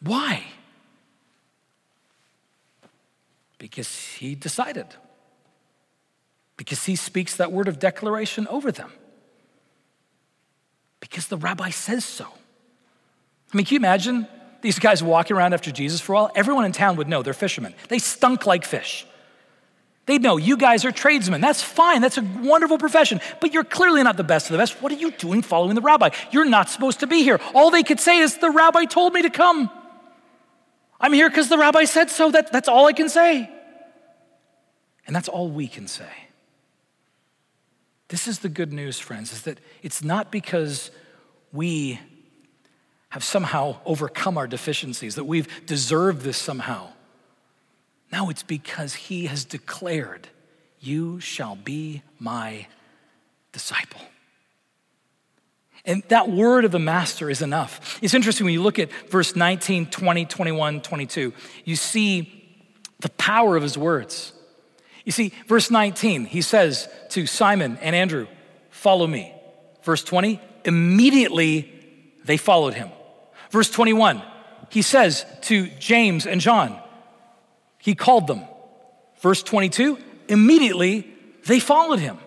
Why? 0.00 0.44
Because 3.58 3.96
he 3.96 4.34
decided. 4.34 4.86
Because 6.56 6.84
he 6.84 6.96
speaks 6.96 7.36
that 7.36 7.52
word 7.52 7.68
of 7.68 7.78
declaration 7.78 8.46
over 8.48 8.72
them. 8.72 8.92
Because 11.00 11.28
the 11.28 11.36
rabbi 11.36 11.70
says 11.70 12.04
so. 12.04 12.26
I 13.52 13.56
mean, 13.56 13.66
can 13.66 13.74
you 13.74 13.80
imagine 13.80 14.26
these 14.62 14.78
guys 14.78 15.02
walking 15.02 15.36
around 15.36 15.54
after 15.54 15.70
Jesus 15.70 16.00
for 16.00 16.12
a 16.12 16.14
while, 16.16 16.30
everyone 16.34 16.64
in 16.64 16.72
town 16.72 16.96
would 16.96 17.08
know 17.08 17.22
they're 17.22 17.34
fishermen. 17.34 17.74
They 17.88 17.98
stunk 17.98 18.46
like 18.46 18.64
fish. 18.64 19.06
They'd 20.06 20.22
know 20.22 20.36
you 20.36 20.56
guys 20.56 20.84
are 20.84 20.92
tradesmen. 20.92 21.40
That's 21.40 21.62
fine. 21.62 22.00
That's 22.00 22.16
a 22.16 22.22
wonderful 22.22 22.78
profession. 22.78 23.20
But 23.40 23.52
you're 23.52 23.64
clearly 23.64 24.04
not 24.04 24.16
the 24.16 24.24
best 24.24 24.46
of 24.46 24.52
the 24.52 24.58
best. 24.58 24.80
What 24.80 24.92
are 24.92 24.96
you 24.96 25.10
doing 25.10 25.42
following 25.42 25.74
the 25.74 25.80
rabbi? 25.80 26.10
You're 26.30 26.44
not 26.44 26.68
supposed 26.68 27.00
to 27.00 27.08
be 27.08 27.22
here. 27.22 27.40
All 27.54 27.70
they 27.70 27.82
could 27.82 27.98
say 27.98 28.18
is, 28.18 28.38
The 28.38 28.50
rabbi 28.50 28.84
told 28.84 29.12
me 29.12 29.22
to 29.22 29.30
come. 29.30 29.68
I'm 31.00 31.12
here 31.12 31.28
because 31.28 31.48
the 31.48 31.58
rabbi 31.58 31.84
said 31.84 32.10
so. 32.10 32.30
That, 32.30 32.52
that's 32.52 32.68
all 32.68 32.86
I 32.86 32.92
can 32.92 33.08
say. 33.08 33.50
And 35.06 35.14
that's 35.14 35.28
all 35.28 35.50
we 35.50 35.66
can 35.66 35.88
say. 35.88 36.10
This 38.08 38.28
is 38.28 38.38
the 38.38 38.48
good 38.48 38.72
news, 38.72 39.00
friends, 39.00 39.32
is 39.32 39.42
that 39.42 39.58
it's 39.82 40.04
not 40.04 40.30
because 40.30 40.92
we 41.52 41.98
have 43.16 43.24
somehow 43.24 43.74
overcome 43.86 44.36
our 44.36 44.46
deficiencies, 44.46 45.14
that 45.14 45.24
we've 45.24 45.48
deserved 45.64 46.20
this 46.20 46.36
somehow. 46.36 46.86
No, 48.12 48.28
it's 48.28 48.42
because 48.42 48.92
he 48.92 49.24
has 49.24 49.46
declared, 49.46 50.28
You 50.80 51.18
shall 51.20 51.56
be 51.56 52.02
my 52.18 52.66
disciple. 53.52 54.02
And 55.86 56.02
that 56.08 56.28
word 56.28 56.66
of 56.66 56.72
the 56.72 56.78
master 56.78 57.30
is 57.30 57.40
enough. 57.40 57.98
It's 58.02 58.12
interesting 58.12 58.44
when 58.44 58.52
you 58.52 58.62
look 58.62 58.78
at 58.78 58.92
verse 59.08 59.34
19, 59.34 59.86
20, 59.86 60.26
21, 60.26 60.82
22, 60.82 61.32
you 61.64 61.74
see 61.74 62.68
the 63.00 63.08
power 63.08 63.56
of 63.56 63.62
his 63.62 63.78
words. 63.78 64.34
You 65.06 65.12
see, 65.12 65.32
verse 65.46 65.70
19, 65.70 66.26
he 66.26 66.42
says 66.42 66.86
to 67.10 67.24
Simon 67.26 67.78
and 67.80 67.96
Andrew, 67.96 68.26
Follow 68.68 69.06
me. 69.06 69.32
Verse 69.84 70.04
20, 70.04 70.38
immediately 70.66 71.72
they 72.22 72.36
followed 72.36 72.74
him. 72.74 72.90
Verse 73.50 73.70
21, 73.70 74.22
he 74.70 74.82
says 74.82 75.24
to 75.42 75.68
James 75.78 76.26
and 76.26 76.40
John, 76.40 76.78
he 77.78 77.94
called 77.94 78.26
them. 78.26 78.42
Verse 79.20 79.42
22, 79.42 79.98
immediately 80.28 81.08
they 81.46 81.60
followed 81.60 82.00
him. 82.00 82.18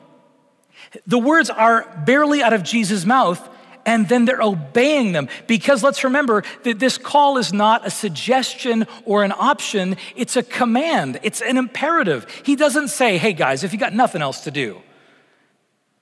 The 1.05 1.19
words 1.19 1.49
are 1.49 1.85
barely 2.05 2.41
out 2.41 2.53
of 2.53 2.63
Jesus' 2.63 3.05
mouth, 3.05 3.47
and 3.85 4.07
then 4.07 4.25
they're 4.25 4.41
obeying 4.41 5.11
them. 5.11 5.27
Because 5.47 5.83
let's 5.83 6.03
remember 6.03 6.43
that 6.63 6.79
this 6.79 6.97
call 6.97 7.38
is 7.38 7.53
not 7.53 7.85
a 7.85 7.89
suggestion 7.89 8.88
or 9.05 9.23
an 9.23 9.33
option, 9.38 9.97
it's 10.15 10.35
a 10.35 10.43
command, 10.43 11.19
it's 11.23 11.41
an 11.41 11.57
imperative. 11.57 12.25
He 12.43 12.55
doesn't 12.55 12.89
say, 12.89 13.17
hey 13.17 13.33
guys, 13.33 13.63
if 13.63 13.73
you 13.73 13.79
got 13.79 13.93
nothing 13.93 14.21
else 14.21 14.41
to 14.41 14.51
do, 14.51 14.81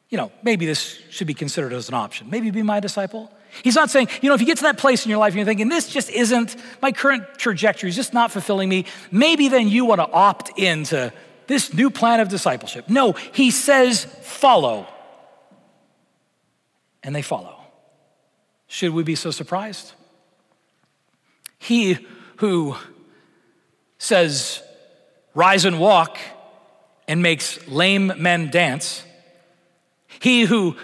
you 0.09 0.17
know, 0.17 0.31
maybe 0.41 0.65
this 0.65 0.99
should 1.09 1.27
be 1.27 1.33
considered 1.33 1.73
as 1.73 1.89
an 1.89 1.95
option. 1.95 2.29
Maybe 2.29 2.49
be 2.51 2.63
my 2.63 2.79
disciple. 2.79 3.31
He's 3.63 3.75
not 3.75 3.89
saying, 3.89 4.09
you 4.21 4.29
know, 4.29 4.35
if 4.35 4.41
you 4.41 4.47
get 4.47 4.57
to 4.57 4.63
that 4.63 4.77
place 4.77 5.05
in 5.05 5.09
your 5.09 5.19
life 5.19 5.31
and 5.31 5.37
you're 5.37 5.45
thinking, 5.45 5.69
this 5.69 5.89
just 5.89 6.09
isn't, 6.09 6.55
my 6.81 6.91
current 6.91 7.23
trajectory 7.37 7.89
is 7.89 7.95
just 7.95 8.13
not 8.13 8.31
fulfilling 8.31 8.69
me, 8.69 8.85
maybe 9.11 9.49
then 9.49 9.67
you 9.67 9.85
want 9.85 10.01
to 10.01 10.09
opt 10.11 10.57
into 10.57 11.11
this 11.47 11.73
new 11.73 11.89
plan 11.89 12.19
of 12.19 12.29
discipleship. 12.29 12.89
No, 12.89 13.13
he 13.13 13.51
says, 13.51 14.05
follow. 14.21 14.87
And 17.03 17.15
they 17.15 17.21
follow. 17.21 17.55
Should 18.67 18.93
we 18.93 19.03
be 19.03 19.15
so 19.15 19.31
surprised? 19.31 19.93
He 21.57 22.05
who 22.37 22.75
says, 23.97 24.61
rise 25.33 25.65
and 25.65 25.79
walk, 25.79 26.17
and 27.07 27.21
makes 27.21 27.65
lame 27.67 28.11
men 28.17 28.49
dance, 28.51 29.03
he 30.19 30.41
who 30.41 30.75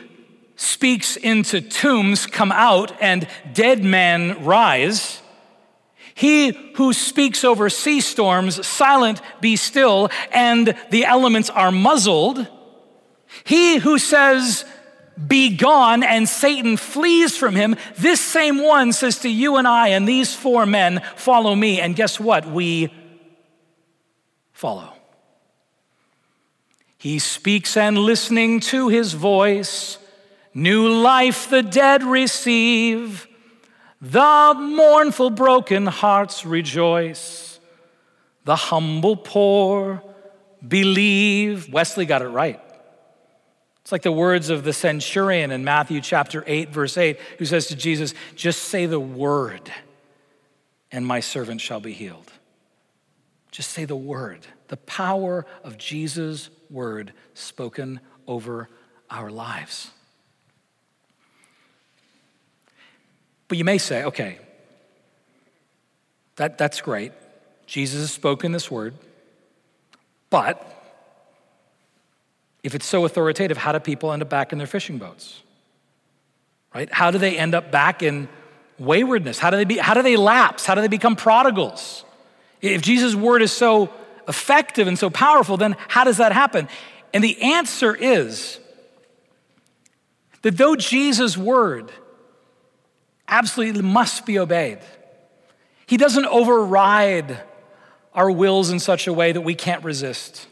speaks 0.63 1.15
into 1.17 1.61
tombs 1.61 2.25
come 2.25 2.51
out 2.51 2.91
and 3.01 3.27
dead 3.53 3.83
men 3.83 4.43
rise. 4.43 5.21
He 6.15 6.51
who 6.75 6.93
speaks 6.93 7.43
over 7.43 7.69
sea 7.69 8.01
storms, 8.01 8.65
silent 8.65 9.21
be 9.41 9.55
still, 9.55 10.09
and 10.31 10.75
the 10.89 11.05
elements 11.05 11.49
are 11.49 11.71
muzzled. 11.71 12.47
He 13.43 13.77
who 13.77 13.97
says, 13.97 14.63
be 15.27 15.55
gone, 15.55 16.03
and 16.03 16.27
Satan 16.27 16.77
flees 16.77 17.37
from 17.37 17.55
him, 17.55 17.75
this 17.97 18.19
same 18.19 18.63
one 18.63 18.93
says 18.93 19.19
to 19.19 19.29
you 19.29 19.57
and 19.57 19.67
I 19.67 19.89
and 19.89 20.07
these 20.07 20.33
four 20.33 20.65
men, 20.65 21.01
follow 21.15 21.53
me. 21.53 21.79
And 21.81 21.95
guess 21.95 22.19
what? 22.19 22.45
We 22.47 22.93
follow. 24.51 24.93
He 26.97 27.19
speaks 27.19 27.75
and 27.75 27.97
listening 27.97 28.59
to 28.61 28.87
his 28.87 29.13
voice 29.13 29.97
New 30.53 30.89
life 30.89 31.49
the 31.49 31.63
dead 31.63 32.03
receive, 32.03 33.27
the 34.01 34.53
mournful 34.57 35.31
broken 35.31 35.87
hearts 35.87 36.45
rejoice, 36.45 37.59
the 38.45 38.55
humble 38.55 39.15
poor 39.15 40.03
believe. 40.65 41.71
Wesley 41.71 42.05
got 42.05 42.21
it 42.21 42.27
right. 42.27 42.59
It's 43.81 43.91
like 43.91 44.03
the 44.03 44.11
words 44.11 44.49
of 44.49 44.63
the 44.63 44.73
centurion 44.73 45.51
in 45.51 45.63
Matthew 45.63 45.99
chapter 45.99 46.43
8, 46.47 46.69
verse 46.69 46.97
8, 46.97 47.19
who 47.37 47.45
says 47.45 47.67
to 47.67 47.75
Jesus, 47.75 48.13
Just 48.35 48.63
say 48.63 48.85
the 48.85 48.99
word, 48.99 49.71
and 50.91 51.05
my 51.05 51.19
servant 51.19 51.59
shall 51.59 51.81
be 51.81 51.91
healed. 51.91 52.31
Just 53.51 53.71
say 53.71 53.85
the 53.85 53.95
word, 53.95 54.47
the 54.69 54.77
power 54.77 55.45
of 55.63 55.77
Jesus' 55.77 56.49
word 56.69 57.13
spoken 57.33 57.99
over 58.25 58.69
our 59.09 59.29
lives. 59.29 59.91
But 63.53 63.59
you 63.59 63.65
may 63.65 63.77
say, 63.77 64.03
okay, 64.05 64.39
that, 66.37 66.57
that's 66.57 66.81
great. 66.81 67.11
Jesus 67.67 68.01
has 68.01 68.11
spoken 68.11 68.51
this 68.51 68.71
word. 68.71 68.95
But 70.31 70.67
if 72.63 72.73
it's 72.73 72.87
so 72.87 73.05
authoritative, 73.05 73.57
how 73.57 73.71
do 73.71 73.79
people 73.79 74.11
end 74.11 74.23
up 74.23 74.29
back 74.31 74.53
in 74.53 74.57
their 74.57 74.65
fishing 74.65 74.97
boats? 74.97 75.43
Right? 76.73 76.91
How 76.91 77.11
do 77.11 77.19
they 77.19 77.37
end 77.37 77.53
up 77.53 77.69
back 77.71 78.01
in 78.01 78.27
waywardness? 78.79 79.37
How 79.37 79.51
do 79.51 79.57
they, 79.57 79.65
be, 79.65 79.77
how 79.77 79.93
do 79.93 80.01
they 80.01 80.17
lapse? 80.17 80.65
How 80.65 80.73
do 80.73 80.81
they 80.81 80.87
become 80.87 81.15
prodigals? 81.15 82.05
If 82.59 82.81
Jesus' 82.81 83.13
word 83.13 83.43
is 83.43 83.51
so 83.51 83.93
effective 84.27 84.87
and 84.87 84.97
so 84.97 85.11
powerful, 85.11 85.57
then 85.57 85.75
how 85.89 86.05
does 86.05 86.17
that 86.17 86.31
happen? 86.31 86.67
And 87.13 87.23
the 87.23 87.39
answer 87.39 87.95
is 87.95 88.59
that 90.41 90.57
though 90.57 90.75
Jesus' 90.75 91.37
word 91.37 91.91
absolutely 93.33 93.81
must 93.81 94.25
be 94.27 94.37
obeyed. 94.37 94.77
He 95.87 95.97
doesn't 95.97 96.25
override 96.27 97.41
our 98.13 98.29
wills 98.29 98.69
in 98.69 98.79
such 98.79 99.07
a 99.07 99.13
way 99.13 99.31
that 99.31 99.41
we 99.41 99.55
can't 99.55 99.83
resist. 99.83 100.47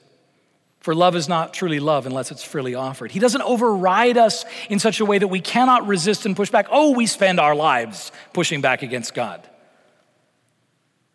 For 0.80 0.96
love 0.96 1.16
is 1.16 1.30
not 1.30 1.54
truly 1.54 1.80
love 1.80 2.08
unless 2.08 2.32
it's 2.32 2.44
freely 2.44 2.74
offered. 2.74 3.12
He 3.12 3.20
doesn't 3.20 3.44
override 3.44 4.18
us 4.18 4.46
in 4.68 4.80
such 4.80 5.00
a 5.00 5.06
way 5.06 5.20
that 5.20 5.28
we 5.28 5.40
cannot 5.40 5.86
resist 5.86 6.26
and 6.26 6.36
push 6.36 6.50
back. 6.50 6.66
Oh, 6.72 6.92
we 6.92 7.06
spend 7.06 7.40
our 7.40 7.54
lives 7.54 8.12
pushing 8.34 8.62
back 8.62 8.82
against 8.82 9.14
God. 9.14 9.48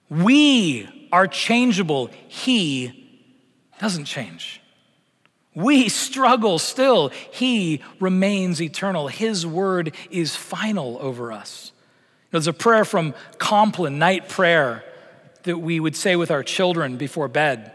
We 0.09 1.09
are 1.11 1.27
changeable, 1.27 2.11
He 2.29 3.27
doesn't 3.81 4.05
change. 4.05 4.61
We 5.57 5.89
struggle 5.89 6.59
still. 6.59 7.09
He 7.09 7.83
remains 7.99 8.61
eternal. 8.61 9.09
His 9.09 9.47
word 9.47 9.95
is 10.11 10.37
final 10.37 10.99
over 11.01 11.33
us. 11.33 11.73
There's 12.31 12.47
a 12.47 12.53
prayer 12.53 12.85
from 12.85 13.15
Compline, 13.39 13.99
night 13.99 14.29
prayer, 14.29 14.85
that 15.45 15.59
we 15.59 15.81
would 15.81 15.97
say 15.97 16.15
with 16.15 16.31
our 16.31 16.43
children 16.43 16.99
before 16.99 17.27
bed. 17.27 17.73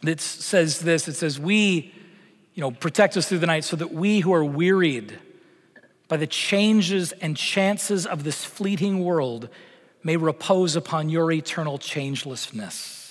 That 0.00 0.20
says 0.20 0.80
this 0.80 1.06
it 1.06 1.16
says, 1.16 1.38
We, 1.38 1.92
you 2.54 2.62
know, 2.62 2.70
protect 2.70 3.18
us 3.18 3.28
through 3.28 3.40
the 3.40 3.46
night 3.46 3.64
so 3.64 3.76
that 3.76 3.92
we 3.92 4.20
who 4.20 4.32
are 4.32 4.44
wearied 4.44 5.18
by 6.08 6.16
the 6.16 6.26
changes 6.26 7.12
and 7.12 7.36
chances 7.36 8.06
of 8.06 8.24
this 8.24 8.42
fleeting 8.42 9.04
world 9.04 9.50
may 10.02 10.16
repose 10.16 10.76
upon 10.76 11.10
your 11.10 11.30
eternal 11.30 11.78
changelessness. 11.78 13.05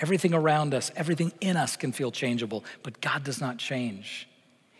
Everything 0.00 0.34
around 0.34 0.74
us, 0.74 0.90
everything 0.96 1.32
in 1.40 1.56
us 1.56 1.76
can 1.76 1.92
feel 1.92 2.10
changeable, 2.10 2.64
but 2.82 3.00
God 3.00 3.24
does 3.24 3.40
not 3.40 3.58
change. 3.58 4.28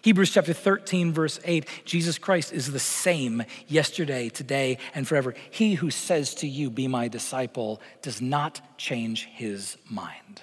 Hebrews 0.03 0.33
chapter 0.33 0.53
13, 0.53 1.13
verse 1.13 1.41
8 1.45 1.67
Jesus 1.87 2.19
Christ 2.19 2.53
is 2.53 2.71
the 2.71 2.79
same 2.79 3.43
yesterday, 3.69 4.29
today, 4.29 4.77
and 4.95 5.09
forever. 5.09 5.35
He 5.51 5.75
who 5.75 5.91
says 5.91 6.35
to 6.37 6.47
you, 6.47 6.69
Be 6.69 6.89
my 6.89 7.09
disciple, 7.09 7.81
does 8.03 8.21
not 8.21 8.61
change 8.77 9.25
his 9.25 9.79
mind. 9.89 10.43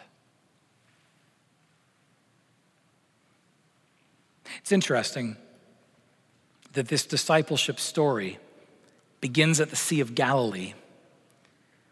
It's 4.61 4.71
interesting 4.71 5.37
that 6.73 6.87
this 6.87 7.05
discipleship 7.05 7.79
story 7.79 8.39
begins 9.19 9.59
at 9.59 9.69
the 9.69 9.75
Sea 9.75 9.99
of 9.99 10.15
Galilee, 10.15 10.73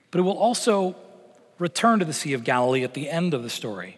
but 0.10 0.20
it 0.20 0.24
will 0.24 0.40
also 0.40 0.96
return 1.60 2.00
to 2.00 2.06
the 2.06 2.14
Sea 2.14 2.34
of 2.34 2.44
Galilee 2.44 2.84
at 2.84 2.94
the 2.94 3.10
end 3.10 3.34
of 3.34 3.44
the 3.44 3.50
story. 3.50 3.98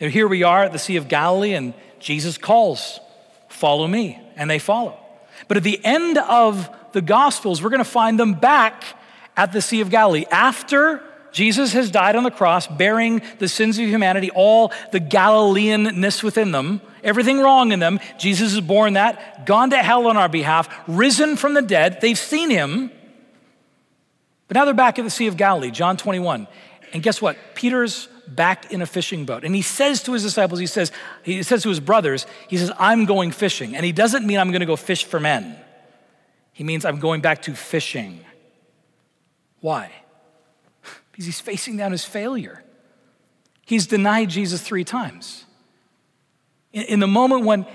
And 0.00 0.12
here 0.12 0.28
we 0.28 0.44
are 0.44 0.62
at 0.62 0.72
the 0.72 0.78
Sea 0.78 0.96
of 0.96 1.08
Galilee, 1.08 1.52
and 1.52 1.74
Jesus 1.98 2.38
calls, 2.38 3.00
Follow 3.48 3.86
me, 3.86 4.20
and 4.36 4.48
they 4.48 4.58
follow. 4.58 4.98
But 5.48 5.56
at 5.56 5.62
the 5.62 5.80
end 5.84 6.18
of 6.18 6.68
the 6.92 7.00
Gospels, 7.00 7.62
we're 7.62 7.70
going 7.70 7.78
to 7.78 7.84
find 7.84 8.18
them 8.18 8.34
back 8.34 8.84
at 9.36 9.52
the 9.52 9.60
Sea 9.62 9.80
of 9.80 9.90
Galilee 9.90 10.24
after 10.30 11.02
Jesus 11.32 11.72
has 11.72 11.90
died 11.90 12.16
on 12.16 12.24
the 12.24 12.30
cross, 12.30 12.66
bearing 12.66 13.22
the 13.38 13.48
sins 13.48 13.78
of 13.78 13.86
humanity, 13.86 14.30
all 14.30 14.72
the 14.92 15.00
Galileanness 15.00 16.22
within 16.22 16.52
them, 16.52 16.80
everything 17.04 17.40
wrong 17.40 17.72
in 17.72 17.80
them. 17.80 18.00
Jesus 18.18 18.52
has 18.52 18.60
borne 18.60 18.94
that, 18.94 19.46
gone 19.46 19.70
to 19.70 19.78
hell 19.78 20.06
on 20.06 20.16
our 20.16 20.28
behalf, 20.28 20.68
risen 20.86 21.36
from 21.36 21.54
the 21.54 21.62
dead. 21.62 22.00
They've 22.00 22.18
seen 22.18 22.50
him. 22.50 22.90
But 24.48 24.56
now 24.56 24.64
they're 24.64 24.74
back 24.74 24.98
at 24.98 25.04
the 25.04 25.10
Sea 25.10 25.26
of 25.26 25.36
Galilee, 25.36 25.70
John 25.70 25.96
21. 25.96 26.48
And 26.92 27.02
guess 27.02 27.20
what? 27.20 27.36
Peter's 27.54 28.08
back 28.26 28.72
in 28.72 28.82
a 28.82 28.86
fishing 28.86 29.24
boat. 29.24 29.44
And 29.44 29.54
he 29.54 29.62
says 29.62 30.02
to 30.04 30.12
his 30.12 30.22
disciples, 30.22 30.60
he 30.60 30.66
says, 30.66 30.92
he 31.22 31.42
says 31.42 31.62
to 31.62 31.68
his 31.68 31.80
brothers, 31.80 32.26
he 32.48 32.56
says, 32.56 32.70
I'm 32.78 33.04
going 33.04 33.30
fishing. 33.30 33.74
And 33.74 33.84
he 33.84 33.92
doesn't 33.92 34.26
mean 34.26 34.38
I'm 34.38 34.50
going 34.50 34.60
to 34.60 34.66
go 34.66 34.76
fish 34.76 35.04
for 35.04 35.18
men. 35.18 35.56
He 36.52 36.64
means 36.64 36.84
I'm 36.84 36.98
going 36.98 37.20
back 37.20 37.42
to 37.42 37.54
fishing. 37.54 38.24
Why? 39.60 39.92
Because 41.10 41.26
he's 41.26 41.40
facing 41.40 41.76
down 41.76 41.90
his 41.90 42.04
failure. 42.04 42.62
He's 43.66 43.88
denied 43.88 44.30
Jesus 44.30 44.62
three 44.62 44.84
times. 44.84 45.44
In, 46.72 46.82
in 46.84 47.00
the 47.00 47.08
moment 47.08 47.44
when 47.44 47.66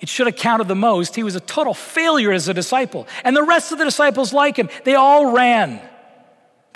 it 0.00 0.08
should 0.08 0.26
have 0.26 0.36
counted 0.36 0.68
the 0.68 0.74
most, 0.74 1.14
he 1.14 1.22
was 1.22 1.34
a 1.34 1.40
total 1.40 1.74
failure 1.74 2.32
as 2.32 2.48
a 2.48 2.54
disciple. 2.54 3.06
And 3.24 3.36
the 3.36 3.42
rest 3.42 3.72
of 3.72 3.78
the 3.78 3.84
disciples, 3.84 4.32
like 4.32 4.56
him, 4.56 4.70
they 4.84 4.94
all 4.94 5.32
ran. 5.32 5.82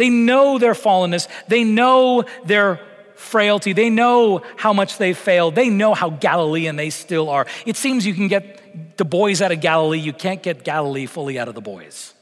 They 0.03 0.11
know 0.11 0.59
their 0.59 0.73
fallenness, 0.75 1.29
they 1.47 1.63
know 1.63 2.25
their 2.45 2.81
frailty, 3.15 3.73
they 3.73 3.89
know 3.89 4.43
how 4.57 4.73
much 4.73 4.99
they 4.99 5.15
failed, 5.15 5.55
they 5.55 5.71
know 5.71 5.95
how 5.95 6.11
Galilean 6.11 6.75
they 6.75 6.91
still 6.91 7.31
are. 7.31 7.47
It 7.67 7.77
seems 7.77 8.05
you 8.05 8.13
can 8.13 8.27
get 8.27 8.97
the 8.97 9.05
boys 9.05 9.41
out 9.41 9.53
of 9.53 9.61
Galilee, 9.61 10.01
you 10.01 10.13
can't 10.13 10.43
get 10.43 10.65
Galilee 10.65 11.07
fully 11.07 11.39
out 11.39 11.47
of 11.47 11.55
the 11.55 11.61
boys. 11.61 12.15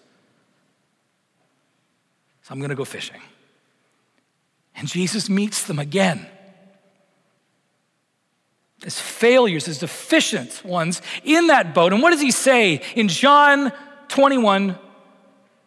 So 2.43 2.53
I'm 2.53 2.59
going 2.59 2.69
to 2.69 2.77
go 2.77 2.85
fishing. 2.85 3.23
And 4.77 4.87
Jesus 4.87 5.31
meets 5.31 5.64
them 5.64 5.79
again. 5.79 6.27
As 8.85 9.01
failures, 9.01 9.69
as 9.69 9.79
deficient 9.79 10.62
ones 10.66 11.01
in 11.25 11.47
that 11.47 11.73
boat. 11.73 11.95
And 11.95 12.03
what 12.03 12.11
does 12.11 12.21
he 12.21 12.31
say 12.31 12.83
in 12.95 13.09
John 13.09 13.73
21, 14.09 14.79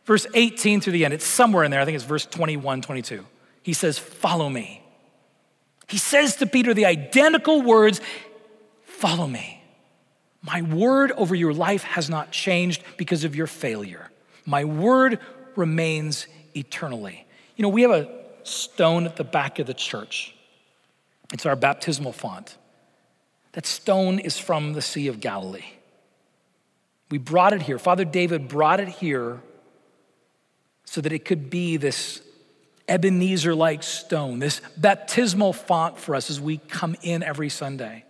verse 0.06 0.28
18 0.34 0.82
through 0.82 0.94
the 0.94 1.06
end? 1.06 1.13
It's 1.13 1.26
somewhere 1.26 1.63
in 1.63 1.72
there. 1.72 1.82
I 1.82 1.86
think 1.86 1.96
it's 1.96 2.04
verse 2.04 2.26
21, 2.26 2.82
22. 2.82 3.26
He 3.62 3.74
says, 3.74 3.98
Follow 3.98 4.50
me. 4.50 4.84
He 5.88 5.98
says 5.98 6.38
to 6.38 6.46
Peter 6.46 6.74
the 6.74 6.86
identical 6.86 7.62
words 7.62 8.02
Follow 8.84 9.28
me. 9.28 9.62
My 10.42 10.62
word 10.62 11.12
over 11.13 11.36
your 11.36 11.54
life 11.54 11.84
has 11.84 12.10
not 12.10 12.32
changed 12.32 12.84
because 12.98 13.24
of 13.24 13.36
your 13.36 13.48
failure. 13.48 14.10
My 14.46 14.66
word 14.66 15.20
remains 15.56 16.28
eternally. 16.56 17.26
You 17.56 17.63
know, 17.63 17.70
we 17.70 17.82
have 17.84 17.92
a 17.92 18.10
stone 18.44 19.06
at 19.06 19.16
the 19.16 19.24
back 19.24 19.60
of 19.60 19.68
the 19.68 19.74
church, 19.74 20.36
it's 21.32 21.46
our 21.46 21.56
baptismal 21.56 22.12
font. 22.12 22.58
That 23.54 23.66
stone 23.68 24.18
is 24.20 24.39
from 24.39 24.74
the 24.74 24.82
Sea 24.82 25.08
of 25.08 25.20
Galilee. 25.20 25.66
We 27.12 27.20
brought 27.20 27.54
it 27.54 27.62
here. 27.62 27.78
Father 27.78 28.04
David 28.04 28.48
brought 28.48 28.80
it 28.80 28.88
here 28.88 29.42
so 30.93 31.01
that 31.01 31.12
it 31.12 31.25
could 31.25 31.49
be 31.49 31.75
this 31.75 32.21
Ebenezer 32.88 33.56
like 33.56 33.82
stone, 33.82 34.38
this 34.38 34.62
baptismal 34.77 35.51
font 35.51 35.97
for 35.97 36.13
us 36.13 36.29
as 36.29 36.39
we 36.39 36.60
come 36.60 36.95
in 37.01 37.23
every 37.23 37.49
Sunday. 37.49 38.06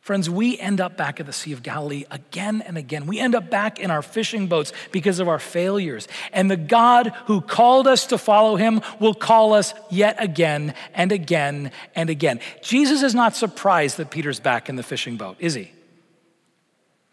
Friends, 0.00 0.28
we 0.28 0.58
end 0.58 0.80
up 0.80 0.96
back 0.96 1.20
at 1.20 1.26
the 1.26 1.32
Sea 1.32 1.52
of 1.52 1.62
Galilee 1.62 2.06
again 2.10 2.60
and 2.60 2.76
again. 2.76 3.06
We 3.06 3.20
end 3.20 3.36
up 3.36 3.50
back 3.50 3.78
in 3.78 3.92
our 3.92 4.02
fishing 4.02 4.48
boats 4.48 4.72
because 4.90 5.20
of 5.20 5.28
our 5.28 5.38
failures. 5.38 6.08
And 6.32 6.50
the 6.50 6.56
God 6.56 7.12
who 7.26 7.40
called 7.40 7.86
us 7.86 8.06
to 8.06 8.18
follow 8.18 8.56
him 8.56 8.80
will 8.98 9.14
call 9.14 9.52
us 9.52 9.72
yet 9.90 10.16
again 10.20 10.74
and 10.92 11.12
again 11.12 11.70
and 11.94 12.10
again. 12.10 12.40
Jesus 12.62 13.04
is 13.04 13.14
not 13.14 13.36
surprised 13.36 13.96
that 13.98 14.10
Peter's 14.10 14.40
back 14.40 14.68
in 14.68 14.74
the 14.74 14.82
fishing 14.82 15.16
boat, 15.16 15.36
is 15.38 15.54
he? 15.54 15.70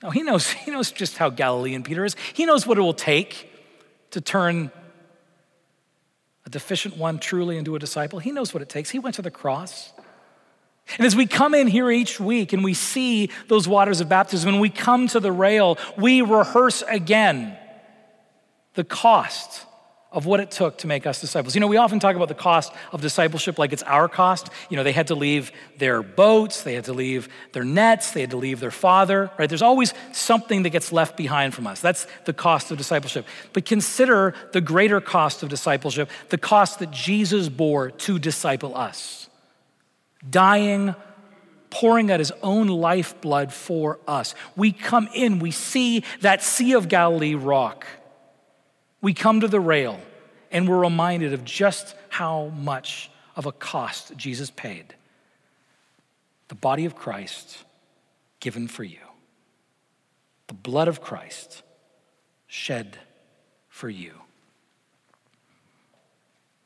No, 0.01 0.09
he 0.09 0.23
knows, 0.23 0.49
he 0.65 0.71
knows 0.71 0.91
just 0.91 1.17
how 1.17 1.29
Galilean 1.29 1.83
Peter 1.83 2.03
is. 2.03 2.15
He 2.33 2.47
knows 2.47 2.65
what 2.65 2.79
it 2.79 2.81
will 2.81 2.95
take 2.95 3.53
to 4.11 4.21
turn 4.21 4.71
a 6.45 6.49
deficient 6.49 6.97
one 6.97 7.19
truly 7.19 7.57
into 7.57 7.75
a 7.75 7.79
disciple. 7.79 8.19
He 8.19 8.31
knows 8.31 8.53
what 8.53 8.63
it 8.63 8.69
takes. 8.69 8.89
He 8.89 8.99
went 8.99 9.15
to 9.15 9.21
the 9.21 9.31
cross. 9.31 9.91
And 10.97 11.05
as 11.05 11.15
we 11.15 11.25
come 11.25 11.53
in 11.53 11.67
here 11.67 11.91
each 11.91 12.19
week 12.19 12.53
and 12.53 12.63
we 12.63 12.73
see 12.73 13.29
those 13.49 13.67
waters 13.67 13.99
of 13.99 14.07
baptism 14.07 14.49
and 14.49 14.61
we 14.61 14.69
come 14.69 15.07
to 15.09 15.19
the 15.19 15.31
rail, 15.31 15.77
we 15.97 16.21
rehearse 16.21 16.81
again 16.83 17.57
the 18.75 18.85
cost 18.85 19.65
of 20.11 20.25
what 20.25 20.39
it 20.39 20.49
took 20.49 20.77
to 20.77 20.87
make 20.87 21.05
us 21.05 21.19
disciples. 21.19 21.53
You 21.53 21.59
know, 21.59 21.67
we 21.67 21.77
often 21.77 21.99
talk 21.99 22.15
about 22.15 22.29
the 22.29 22.33
cost 22.33 22.71
of 22.93 23.01
discipleship 23.01 23.59
like 23.59 23.73
it's 23.73 23.83
our 23.83 24.07
cost. 24.07 24.49
You 24.69 24.77
know, 24.77 24.83
they 24.83 24.93
had 24.93 25.07
to 25.07 25.15
leave 25.15 25.51
their 25.77 26.01
boats, 26.01 26.63
they 26.63 26.75
had 26.75 26.85
to 26.85 26.93
leave 26.93 27.27
their 27.51 27.65
nets, 27.65 28.11
they 28.11 28.21
had 28.21 28.31
to 28.31 28.37
leave 28.37 28.61
their 28.61 28.71
father, 28.71 29.29
right? 29.37 29.49
There's 29.49 29.61
always 29.61 29.93
something 30.13 30.63
that 30.63 30.69
gets 30.69 30.93
left 30.93 31.17
behind 31.17 31.53
from 31.53 31.67
us. 31.67 31.81
That's 31.81 32.07
the 32.23 32.33
cost 32.33 32.71
of 32.71 32.77
discipleship. 32.77 33.25
But 33.51 33.65
consider 33.65 34.33
the 34.53 34.61
greater 34.61 35.01
cost 35.01 35.43
of 35.43 35.49
discipleship, 35.49 36.09
the 36.29 36.37
cost 36.37 36.79
that 36.79 36.91
Jesus 36.91 37.49
bore 37.49 37.91
to 37.91 38.17
disciple 38.17 38.77
us. 38.77 39.29
Dying, 40.29 40.95
pouring 41.69 42.11
out 42.11 42.19
his 42.19 42.31
own 42.41 42.67
lifeblood 42.67 43.51
for 43.51 43.99
us. 44.07 44.35
We 44.55 44.71
come 44.71 45.09
in, 45.13 45.39
we 45.39 45.51
see 45.51 46.05
that 46.21 46.41
Sea 46.41 46.73
of 46.73 46.87
Galilee 46.87 47.35
rock 47.35 47.85
we 49.01 49.13
come 49.13 49.41
to 49.41 49.47
the 49.47 49.59
rail 49.59 49.99
and 50.51 50.67
we're 50.67 50.79
reminded 50.79 51.33
of 51.33 51.43
just 51.43 51.95
how 52.09 52.47
much 52.47 53.11
of 53.35 53.45
a 53.45 53.51
cost 53.51 54.15
Jesus 54.17 54.49
paid. 54.49 54.95
The 56.47 56.55
body 56.55 56.85
of 56.85 56.95
Christ 56.95 57.63
given 58.39 58.67
for 58.67 58.83
you, 58.83 58.99
the 60.47 60.53
blood 60.53 60.87
of 60.87 61.01
Christ 61.01 61.63
shed 62.47 62.97
for 63.67 63.89
you. 63.89 64.13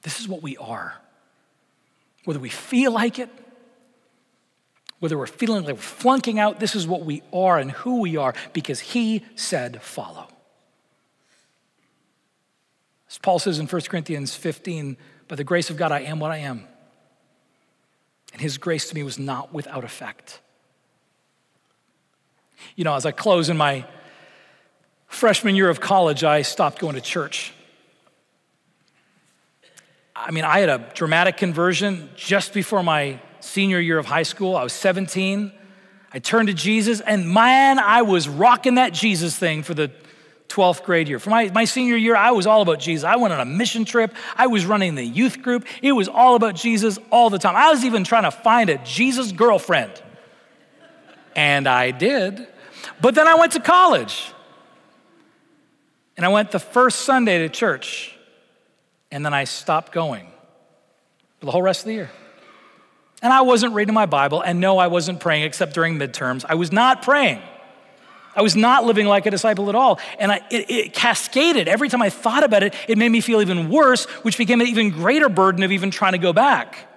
This 0.03 0.19
is 0.19 0.27
what 0.27 0.41
we 0.41 0.57
are. 0.57 0.95
Whether 2.25 2.39
we 2.39 2.49
feel 2.49 2.91
like 2.91 3.19
it, 3.19 3.29
whether 4.99 5.17
we're 5.17 5.25
feeling 5.25 5.63
like 5.63 5.75
we're 5.75 5.81
flunking 5.81 6.37
out, 6.37 6.59
this 6.59 6.75
is 6.75 6.87
what 6.87 7.03
we 7.03 7.23
are 7.33 7.57
and 7.57 7.71
who 7.71 7.99
we 8.01 8.17
are 8.17 8.35
because 8.53 8.79
He 8.79 9.25
said, 9.35 9.81
Follow. 9.81 10.27
As 13.11 13.17
Paul 13.17 13.39
says 13.39 13.59
in 13.59 13.67
1 13.67 13.81
Corinthians 13.89 14.33
15, 14.35 14.95
by 15.27 15.35
the 15.35 15.43
grace 15.43 15.69
of 15.69 15.75
God, 15.75 15.91
I 15.91 15.99
am 15.99 16.21
what 16.21 16.31
I 16.31 16.37
am. 16.37 16.65
And 18.31 18.41
his 18.41 18.57
grace 18.57 18.87
to 18.87 18.95
me 18.95 19.03
was 19.03 19.19
not 19.19 19.53
without 19.53 19.83
effect. 19.83 20.39
You 22.77 22.85
know, 22.85 22.95
as 22.95 23.05
I 23.05 23.11
close 23.11 23.49
in 23.49 23.57
my 23.57 23.85
freshman 25.07 25.57
year 25.57 25.69
of 25.69 25.81
college, 25.81 26.23
I 26.23 26.41
stopped 26.41 26.79
going 26.79 26.95
to 26.95 27.01
church. 27.01 27.53
I 30.15 30.31
mean, 30.31 30.45
I 30.45 30.59
had 30.59 30.69
a 30.69 30.89
dramatic 30.93 31.35
conversion 31.35 32.09
just 32.15 32.53
before 32.53 32.81
my 32.81 33.19
senior 33.41 33.79
year 33.79 33.97
of 33.97 34.05
high 34.05 34.23
school. 34.23 34.55
I 34.55 34.63
was 34.63 34.71
17. 34.71 35.51
I 36.13 36.19
turned 36.19 36.47
to 36.47 36.53
Jesus, 36.53 37.01
and 37.01 37.29
man, 37.29 37.77
I 37.77 38.03
was 38.03 38.29
rocking 38.29 38.75
that 38.75 38.93
Jesus 38.93 39.35
thing 39.35 39.63
for 39.63 39.73
the 39.73 39.91
12th 40.51 40.83
grade 40.83 41.07
year. 41.07 41.19
For 41.19 41.29
my, 41.29 41.49
my 41.49 41.65
senior 41.65 41.95
year, 41.95 42.15
I 42.15 42.31
was 42.31 42.45
all 42.45 42.61
about 42.61 42.79
Jesus. 42.79 43.03
I 43.03 43.15
went 43.15 43.33
on 43.33 43.39
a 43.39 43.45
mission 43.45 43.85
trip. 43.85 44.13
I 44.35 44.47
was 44.47 44.65
running 44.65 44.95
the 44.95 45.05
youth 45.05 45.41
group. 45.41 45.65
It 45.81 45.91
was 45.93 46.07
all 46.07 46.35
about 46.35 46.55
Jesus 46.55 46.99
all 47.09 47.29
the 47.29 47.39
time. 47.39 47.55
I 47.55 47.69
was 47.69 47.85
even 47.85 48.03
trying 48.03 48.23
to 48.23 48.31
find 48.31 48.69
a 48.69 48.77
Jesus 48.79 49.31
girlfriend. 49.31 49.91
And 51.35 51.67
I 51.67 51.91
did. 51.91 52.47
But 52.99 53.15
then 53.15 53.27
I 53.27 53.35
went 53.35 53.53
to 53.53 53.59
college. 53.59 54.31
And 56.17 56.25
I 56.25 56.29
went 56.29 56.51
the 56.51 56.59
first 56.59 56.99
Sunday 56.99 57.39
to 57.39 57.49
church. 57.49 58.15
And 59.11 59.25
then 59.25 59.33
I 59.33 59.45
stopped 59.45 59.91
going 59.91 60.27
for 61.39 61.45
the 61.45 61.51
whole 61.51 61.61
rest 61.61 61.81
of 61.81 61.85
the 61.87 61.93
year. 61.93 62.11
And 63.21 63.31
I 63.31 63.41
wasn't 63.41 63.73
reading 63.73 63.93
my 63.93 64.05
Bible. 64.05 64.41
And 64.41 64.59
no, 64.59 64.77
I 64.77 64.87
wasn't 64.87 65.19
praying 65.19 65.43
except 65.43 65.73
during 65.73 65.97
midterms. 65.97 66.45
I 66.47 66.55
was 66.55 66.71
not 66.71 67.01
praying. 67.01 67.41
I 68.35 68.41
was 68.41 68.55
not 68.55 68.85
living 68.85 69.07
like 69.07 69.25
a 69.25 69.31
disciple 69.31 69.69
at 69.69 69.75
all. 69.75 69.99
And 70.19 70.31
I, 70.31 70.41
it, 70.49 70.69
it, 70.69 70.93
cascaded. 70.93 71.67
Every 71.67 71.89
time 71.89 72.01
I 72.01 72.09
thought 72.09 72.43
about 72.43 72.63
it, 72.63 72.73
it 72.87 72.97
made 72.97 73.09
me 73.09 73.21
feel 73.21 73.41
even 73.41 73.69
worse, 73.69 74.05
which 74.23 74.37
became 74.37 74.61
an 74.61 74.67
even 74.67 74.89
greater 74.89 75.29
burden 75.29 75.63
of 75.63 75.71
even 75.71 75.91
trying 75.91 76.13
to 76.13 76.17
go 76.17 76.33
back. 76.33 76.87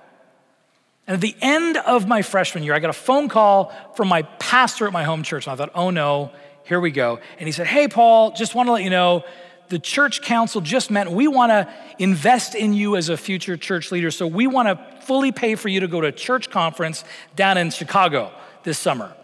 And 1.07 1.15
at 1.15 1.21
the 1.21 1.37
end 1.41 1.77
of 1.77 2.07
my 2.07 2.23
freshman 2.23 2.65
year, 2.65 2.75
I 2.75 2.79
got 2.79 2.91
a 2.91 2.95
phone 2.95 3.29
call 3.29 3.73
from 3.95 4.09
my 4.09 4.23
pastor 4.23 4.87
at 4.87 4.93
my 4.93 5.05
home 5.05 5.23
church. 5.23 5.47
And 5.47 5.53
I 5.53 5.57
thought, 5.57 5.73
oh 5.75 5.91
no, 5.91 6.31
here 6.65 6.81
we 6.81 6.91
go. 6.91 7.21
And 7.39 7.47
he 7.47 7.53
said, 7.53 7.67
hey, 7.67 7.89
Paul, 7.89 8.33
just 8.33 8.55
want 8.55 8.69
to 8.69 8.73
let 8.73 8.83
you 8.83 8.91
know 8.91 9.25
the 9.69 9.79
church 9.79 10.23
council 10.23 10.61
just 10.61 10.91
met. 10.91 11.11
We 11.11 11.27
want 11.27 11.51
to 11.51 11.73
invest 11.99 12.55
in 12.55 12.75
you 12.75 12.97
as 12.97 13.09
a 13.09 13.17
future 13.17 13.57
church 13.57 13.91
leader. 13.91 14.11
So 14.11 14.27
we 14.27 14.47
want 14.47 14.69
to 14.69 15.03
fully 15.03 15.33
pay 15.33 15.55
for 15.57 15.69
you 15.69 15.81
to 15.81 15.89
go 15.89 16.01
to 16.01 16.09
a 16.09 16.13
church 16.13 16.51
conference 16.51 17.05
down 17.35 17.59
in 17.59 17.71
Chicago 17.71 18.33
this 18.63 18.79
summer. 18.79 19.15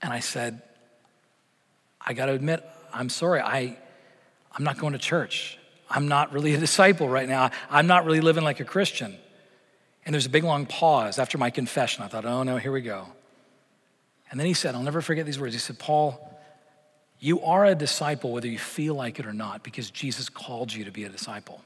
And 0.00 0.12
I 0.12 0.20
said, 0.20 0.62
I 2.00 2.12
got 2.12 2.26
to 2.26 2.32
admit, 2.32 2.64
I'm 2.92 3.08
sorry, 3.08 3.40
I, 3.40 3.76
I'm 4.52 4.64
not 4.64 4.78
going 4.78 4.92
to 4.92 4.98
church. 4.98 5.58
I'm 5.90 6.08
not 6.08 6.32
really 6.32 6.54
a 6.54 6.58
disciple 6.68 7.08
right 7.08 7.28
now. 7.28 7.50
I'm 7.70 7.86
not 7.86 8.04
really 8.04 8.20
living 8.20 8.44
like 8.44 8.60
a 8.60 8.64
Christian. 8.64 9.16
And 10.04 10.14
there's 10.14 10.26
a 10.26 10.30
big 10.30 10.44
long 10.44 10.66
pause 10.66 11.18
after 11.18 11.36
my 11.36 11.50
confession. 11.50 12.02
I 12.04 12.08
thought, 12.08 12.24
oh 12.24 12.42
no, 12.42 12.56
here 12.56 12.72
we 12.72 12.80
go. 12.80 13.08
And 14.30 14.38
then 14.38 14.46
he 14.46 14.54
said, 14.54 14.74
I'll 14.74 14.82
never 14.82 15.00
forget 15.00 15.26
these 15.26 15.38
words. 15.38 15.54
He 15.54 15.58
said, 15.58 15.78
Paul, 15.78 16.24
you 17.18 17.40
are 17.42 17.64
a 17.64 17.74
disciple 17.74 18.32
whether 18.32 18.46
you 18.46 18.58
feel 18.58 18.94
like 18.94 19.18
it 19.18 19.26
or 19.26 19.32
not 19.32 19.62
because 19.62 19.90
Jesus 19.90 20.28
called 20.28 20.72
you 20.72 20.84
to 20.84 20.90
be 20.90 21.04
a 21.04 21.08
disciple. 21.08 21.60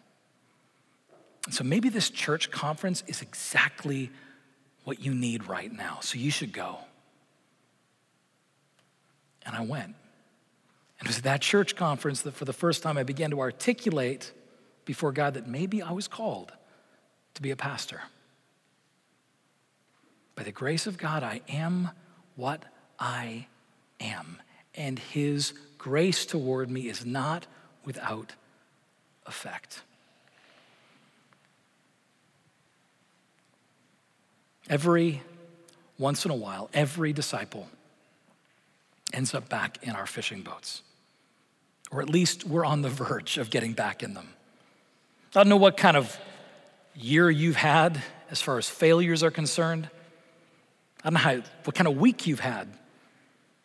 And 1.44 1.54
so 1.54 1.64
maybe 1.64 1.88
this 1.88 2.08
church 2.08 2.50
conference 2.50 3.02
is 3.06 3.20
exactly 3.20 4.10
what 4.84 5.00
you 5.00 5.12
need 5.12 5.46
right 5.46 5.72
now. 5.72 5.98
So 6.00 6.18
you 6.18 6.30
should 6.30 6.52
go. 6.52 6.78
And 9.44 9.56
I 9.56 9.62
went. 9.62 9.94
And 10.98 11.06
it 11.06 11.08
was 11.08 11.18
at 11.18 11.24
that 11.24 11.40
church 11.40 11.74
conference 11.74 12.22
that 12.22 12.34
for 12.34 12.44
the 12.44 12.52
first 12.52 12.82
time 12.82 12.96
I 12.96 13.02
began 13.02 13.30
to 13.30 13.40
articulate 13.40 14.32
before 14.84 15.12
God 15.12 15.34
that 15.34 15.48
maybe 15.48 15.82
I 15.82 15.92
was 15.92 16.08
called 16.08 16.52
to 17.34 17.42
be 17.42 17.50
a 17.50 17.56
pastor. 17.56 18.02
By 20.34 20.44
the 20.44 20.52
grace 20.52 20.86
of 20.86 20.98
God, 20.98 21.22
I 21.22 21.40
am 21.48 21.90
what 22.36 22.64
I 22.98 23.46
am. 24.00 24.40
And 24.74 24.98
His 24.98 25.54
grace 25.76 26.24
toward 26.24 26.70
me 26.70 26.88
is 26.88 27.04
not 27.04 27.46
without 27.84 28.32
effect. 29.26 29.82
Every 34.70 35.22
once 35.98 36.24
in 36.24 36.30
a 36.30 36.36
while, 36.36 36.70
every 36.72 37.12
disciple 37.12 37.68
ends 39.12 39.34
up 39.34 39.48
back 39.48 39.78
in 39.82 39.90
our 39.90 40.06
fishing 40.06 40.42
boats. 40.42 40.82
Or 41.90 42.00
at 42.00 42.08
least 42.08 42.46
we're 42.46 42.64
on 42.64 42.82
the 42.82 42.88
verge 43.04 43.38
of 43.38 43.50
getting 43.50 43.72
back 43.72 44.02
in 44.02 44.14
them. 44.14 44.28
I 45.34 45.40
don't 45.40 45.48
know 45.48 45.56
what 45.56 45.76
kind 45.76 45.96
of 45.96 46.18
year 46.94 47.30
you've 47.30 47.56
had 47.56 48.02
as 48.30 48.42
far 48.42 48.58
as 48.58 48.68
failures 48.68 49.22
are 49.22 49.30
concerned. 49.30 49.88
I 51.02 51.10
don't 51.10 51.14
know 51.14 51.20
how, 51.20 51.42
what 51.64 51.74
kind 51.74 51.88
of 51.88 51.96
week 51.96 52.26
you've 52.26 52.40
had. 52.40 52.68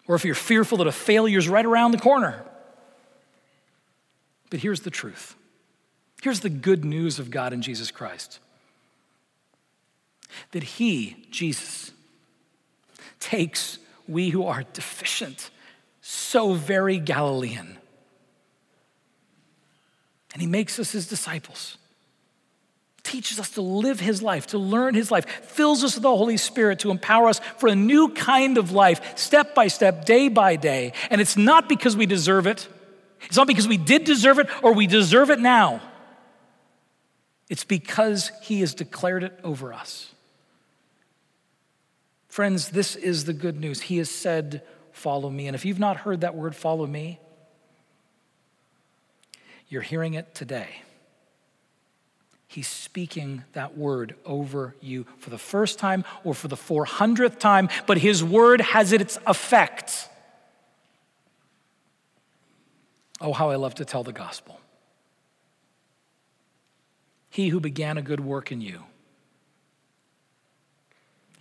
Or 0.08 0.16
if 0.16 0.24
you're 0.24 0.36
fearful 0.36 0.78
that 0.80 0.88
a 0.88 0.92
failure 0.92 1.38
is 1.38 1.50
right 1.50 1.66
around 1.66 1.92
the 1.92 1.98
corner. 1.98 2.44
But 4.50 4.62
here's 4.62 4.82
the 4.82 4.90
truth. 4.90 5.36
Here's 6.22 6.40
the 6.40 6.50
good 6.50 6.86
news 6.86 7.20
of 7.20 7.30
God 7.30 7.54
in 7.54 7.62
Jesus 7.62 7.92
Christ 7.92 8.40
that 10.52 10.64
He, 10.64 11.26
Jesus, 11.32 11.92
takes 13.20 13.80
we 14.08 14.30
who 14.30 14.46
are 14.46 14.64
deficient, 14.74 15.50
so 16.02 16.54
very 16.54 17.00
Galilean, 17.00 17.78
and 20.34 20.42
He 20.42 20.48
makes 20.48 20.80
us 20.80 20.92
His 20.92 21.08
disciples. 21.08 21.78
Teaches 23.04 23.40
us 23.40 23.52
to 23.52 23.62
live 23.62 24.02
his 24.02 24.22
life, 24.22 24.48
to 24.48 24.58
learn 24.58 24.94
his 24.94 25.10
life, 25.10 25.26
fills 25.46 25.82
us 25.82 25.96
with 25.96 26.04
the 26.04 26.10
Holy 26.10 26.36
Spirit 26.36 26.80
to 26.80 26.92
empower 26.92 27.30
us 27.30 27.40
for 27.56 27.70
a 27.70 27.76
new 27.76 28.10
kind 28.10 28.58
of 28.58 28.74
life, 28.74 29.18
step 29.18 29.56
by 29.56 29.70
step, 29.70 30.04
day 30.04 30.28
by 30.28 30.58
day. 30.58 30.92
And 31.10 31.22
it's 31.22 31.38
not 31.38 31.70
because 31.70 31.96
we 31.96 32.06
deserve 32.06 32.48
it, 32.48 32.68
it's 33.22 33.38
not 33.38 33.48
because 33.48 33.66
we 33.66 33.78
did 33.78 34.04
deserve 34.04 34.40
it 34.40 34.50
or 34.62 34.74
we 34.74 34.88
deserve 34.88 35.30
it 35.30 35.40
now. 35.40 35.82
It's 37.50 37.64
because 37.64 38.32
he 38.42 38.60
has 38.60 38.74
declared 38.74 39.24
it 39.24 39.40
over 39.44 39.74
us. 39.74 40.12
Friends, 42.38 42.70
this 42.70 42.96
is 42.96 43.26
the 43.26 43.34
good 43.34 43.60
news. 43.60 43.82
He 43.82 43.98
has 43.98 44.12
said, 44.12 44.62
Follow 44.92 45.28
me. 45.28 45.48
And 45.48 45.56
if 45.56 45.66
you've 45.66 45.80
not 45.80 45.98
heard 45.98 46.22
that 46.22 46.36
word, 46.36 46.56
follow 46.56 46.86
me, 46.86 47.20
you're 49.70 49.82
hearing 49.82 50.14
it 50.14 50.36
today. 50.36 50.84
He's 52.48 52.68
speaking 52.68 53.44
that 53.54 53.76
word 53.76 54.14
over 54.24 54.76
you 54.82 55.08
for 55.18 55.32
the 55.32 55.40
first 55.40 55.80
time 55.80 56.06
or 56.24 56.36
for 56.36 56.48
the 56.48 56.56
400th 56.56 57.40
time, 57.40 57.70
but 57.88 57.98
his 57.98 58.24
word 58.24 58.62
has 58.62 58.92
its 58.92 59.18
effect. 59.26 60.08
Oh, 63.20 63.34
how 63.34 63.50
I 63.50 63.56
love 63.56 63.74
to 63.74 63.84
tell 63.84 64.04
the 64.04 64.14
gospel. 64.14 64.62
He 67.32 67.48
who 67.48 67.60
began 67.60 67.98
a 67.98 68.04
good 68.04 68.20
work 68.20 68.52
in 68.52 68.62
you 68.62 68.84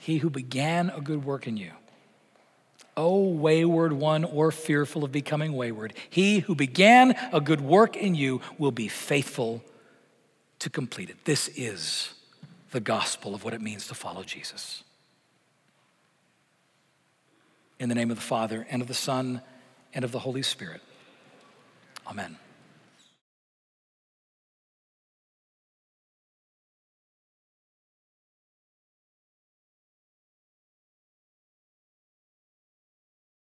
he 0.06 0.18
who 0.18 0.30
began 0.30 0.88
a 0.90 1.00
good 1.00 1.24
work 1.24 1.48
in 1.48 1.56
you. 1.56 1.72
O 2.96 3.28
wayward 3.28 3.92
one 3.92 4.22
or 4.22 4.52
fearful 4.52 5.02
of 5.02 5.10
becoming 5.10 5.52
wayward, 5.52 5.94
he 6.08 6.38
who 6.38 6.54
began 6.54 7.16
a 7.32 7.40
good 7.40 7.60
work 7.60 7.96
in 7.96 8.14
you 8.14 8.40
will 8.56 8.70
be 8.70 8.86
faithful 8.86 9.64
to 10.60 10.70
complete 10.70 11.10
it. 11.10 11.24
This 11.24 11.48
is 11.56 12.14
the 12.70 12.78
gospel 12.78 13.34
of 13.34 13.42
what 13.42 13.52
it 13.52 13.60
means 13.60 13.88
to 13.88 13.96
follow 13.96 14.22
Jesus. 14.22 14.84
In 17.80 17.88
the 17.88 17.94
name 17.96 18.12
of 18.12 18.16
the 18.16 18.22
Father, 18.22 18.64
and 18.70 18.80
of 18.80 18.86
the 18.86 18.94
Son, 18.94 19.42
and 19.92 20.04
of 20.04 20.12
the 20.12 20.20
Holy 20.20 20.42
Spirit. 20.42 20.82
Amen. 22.06 22.36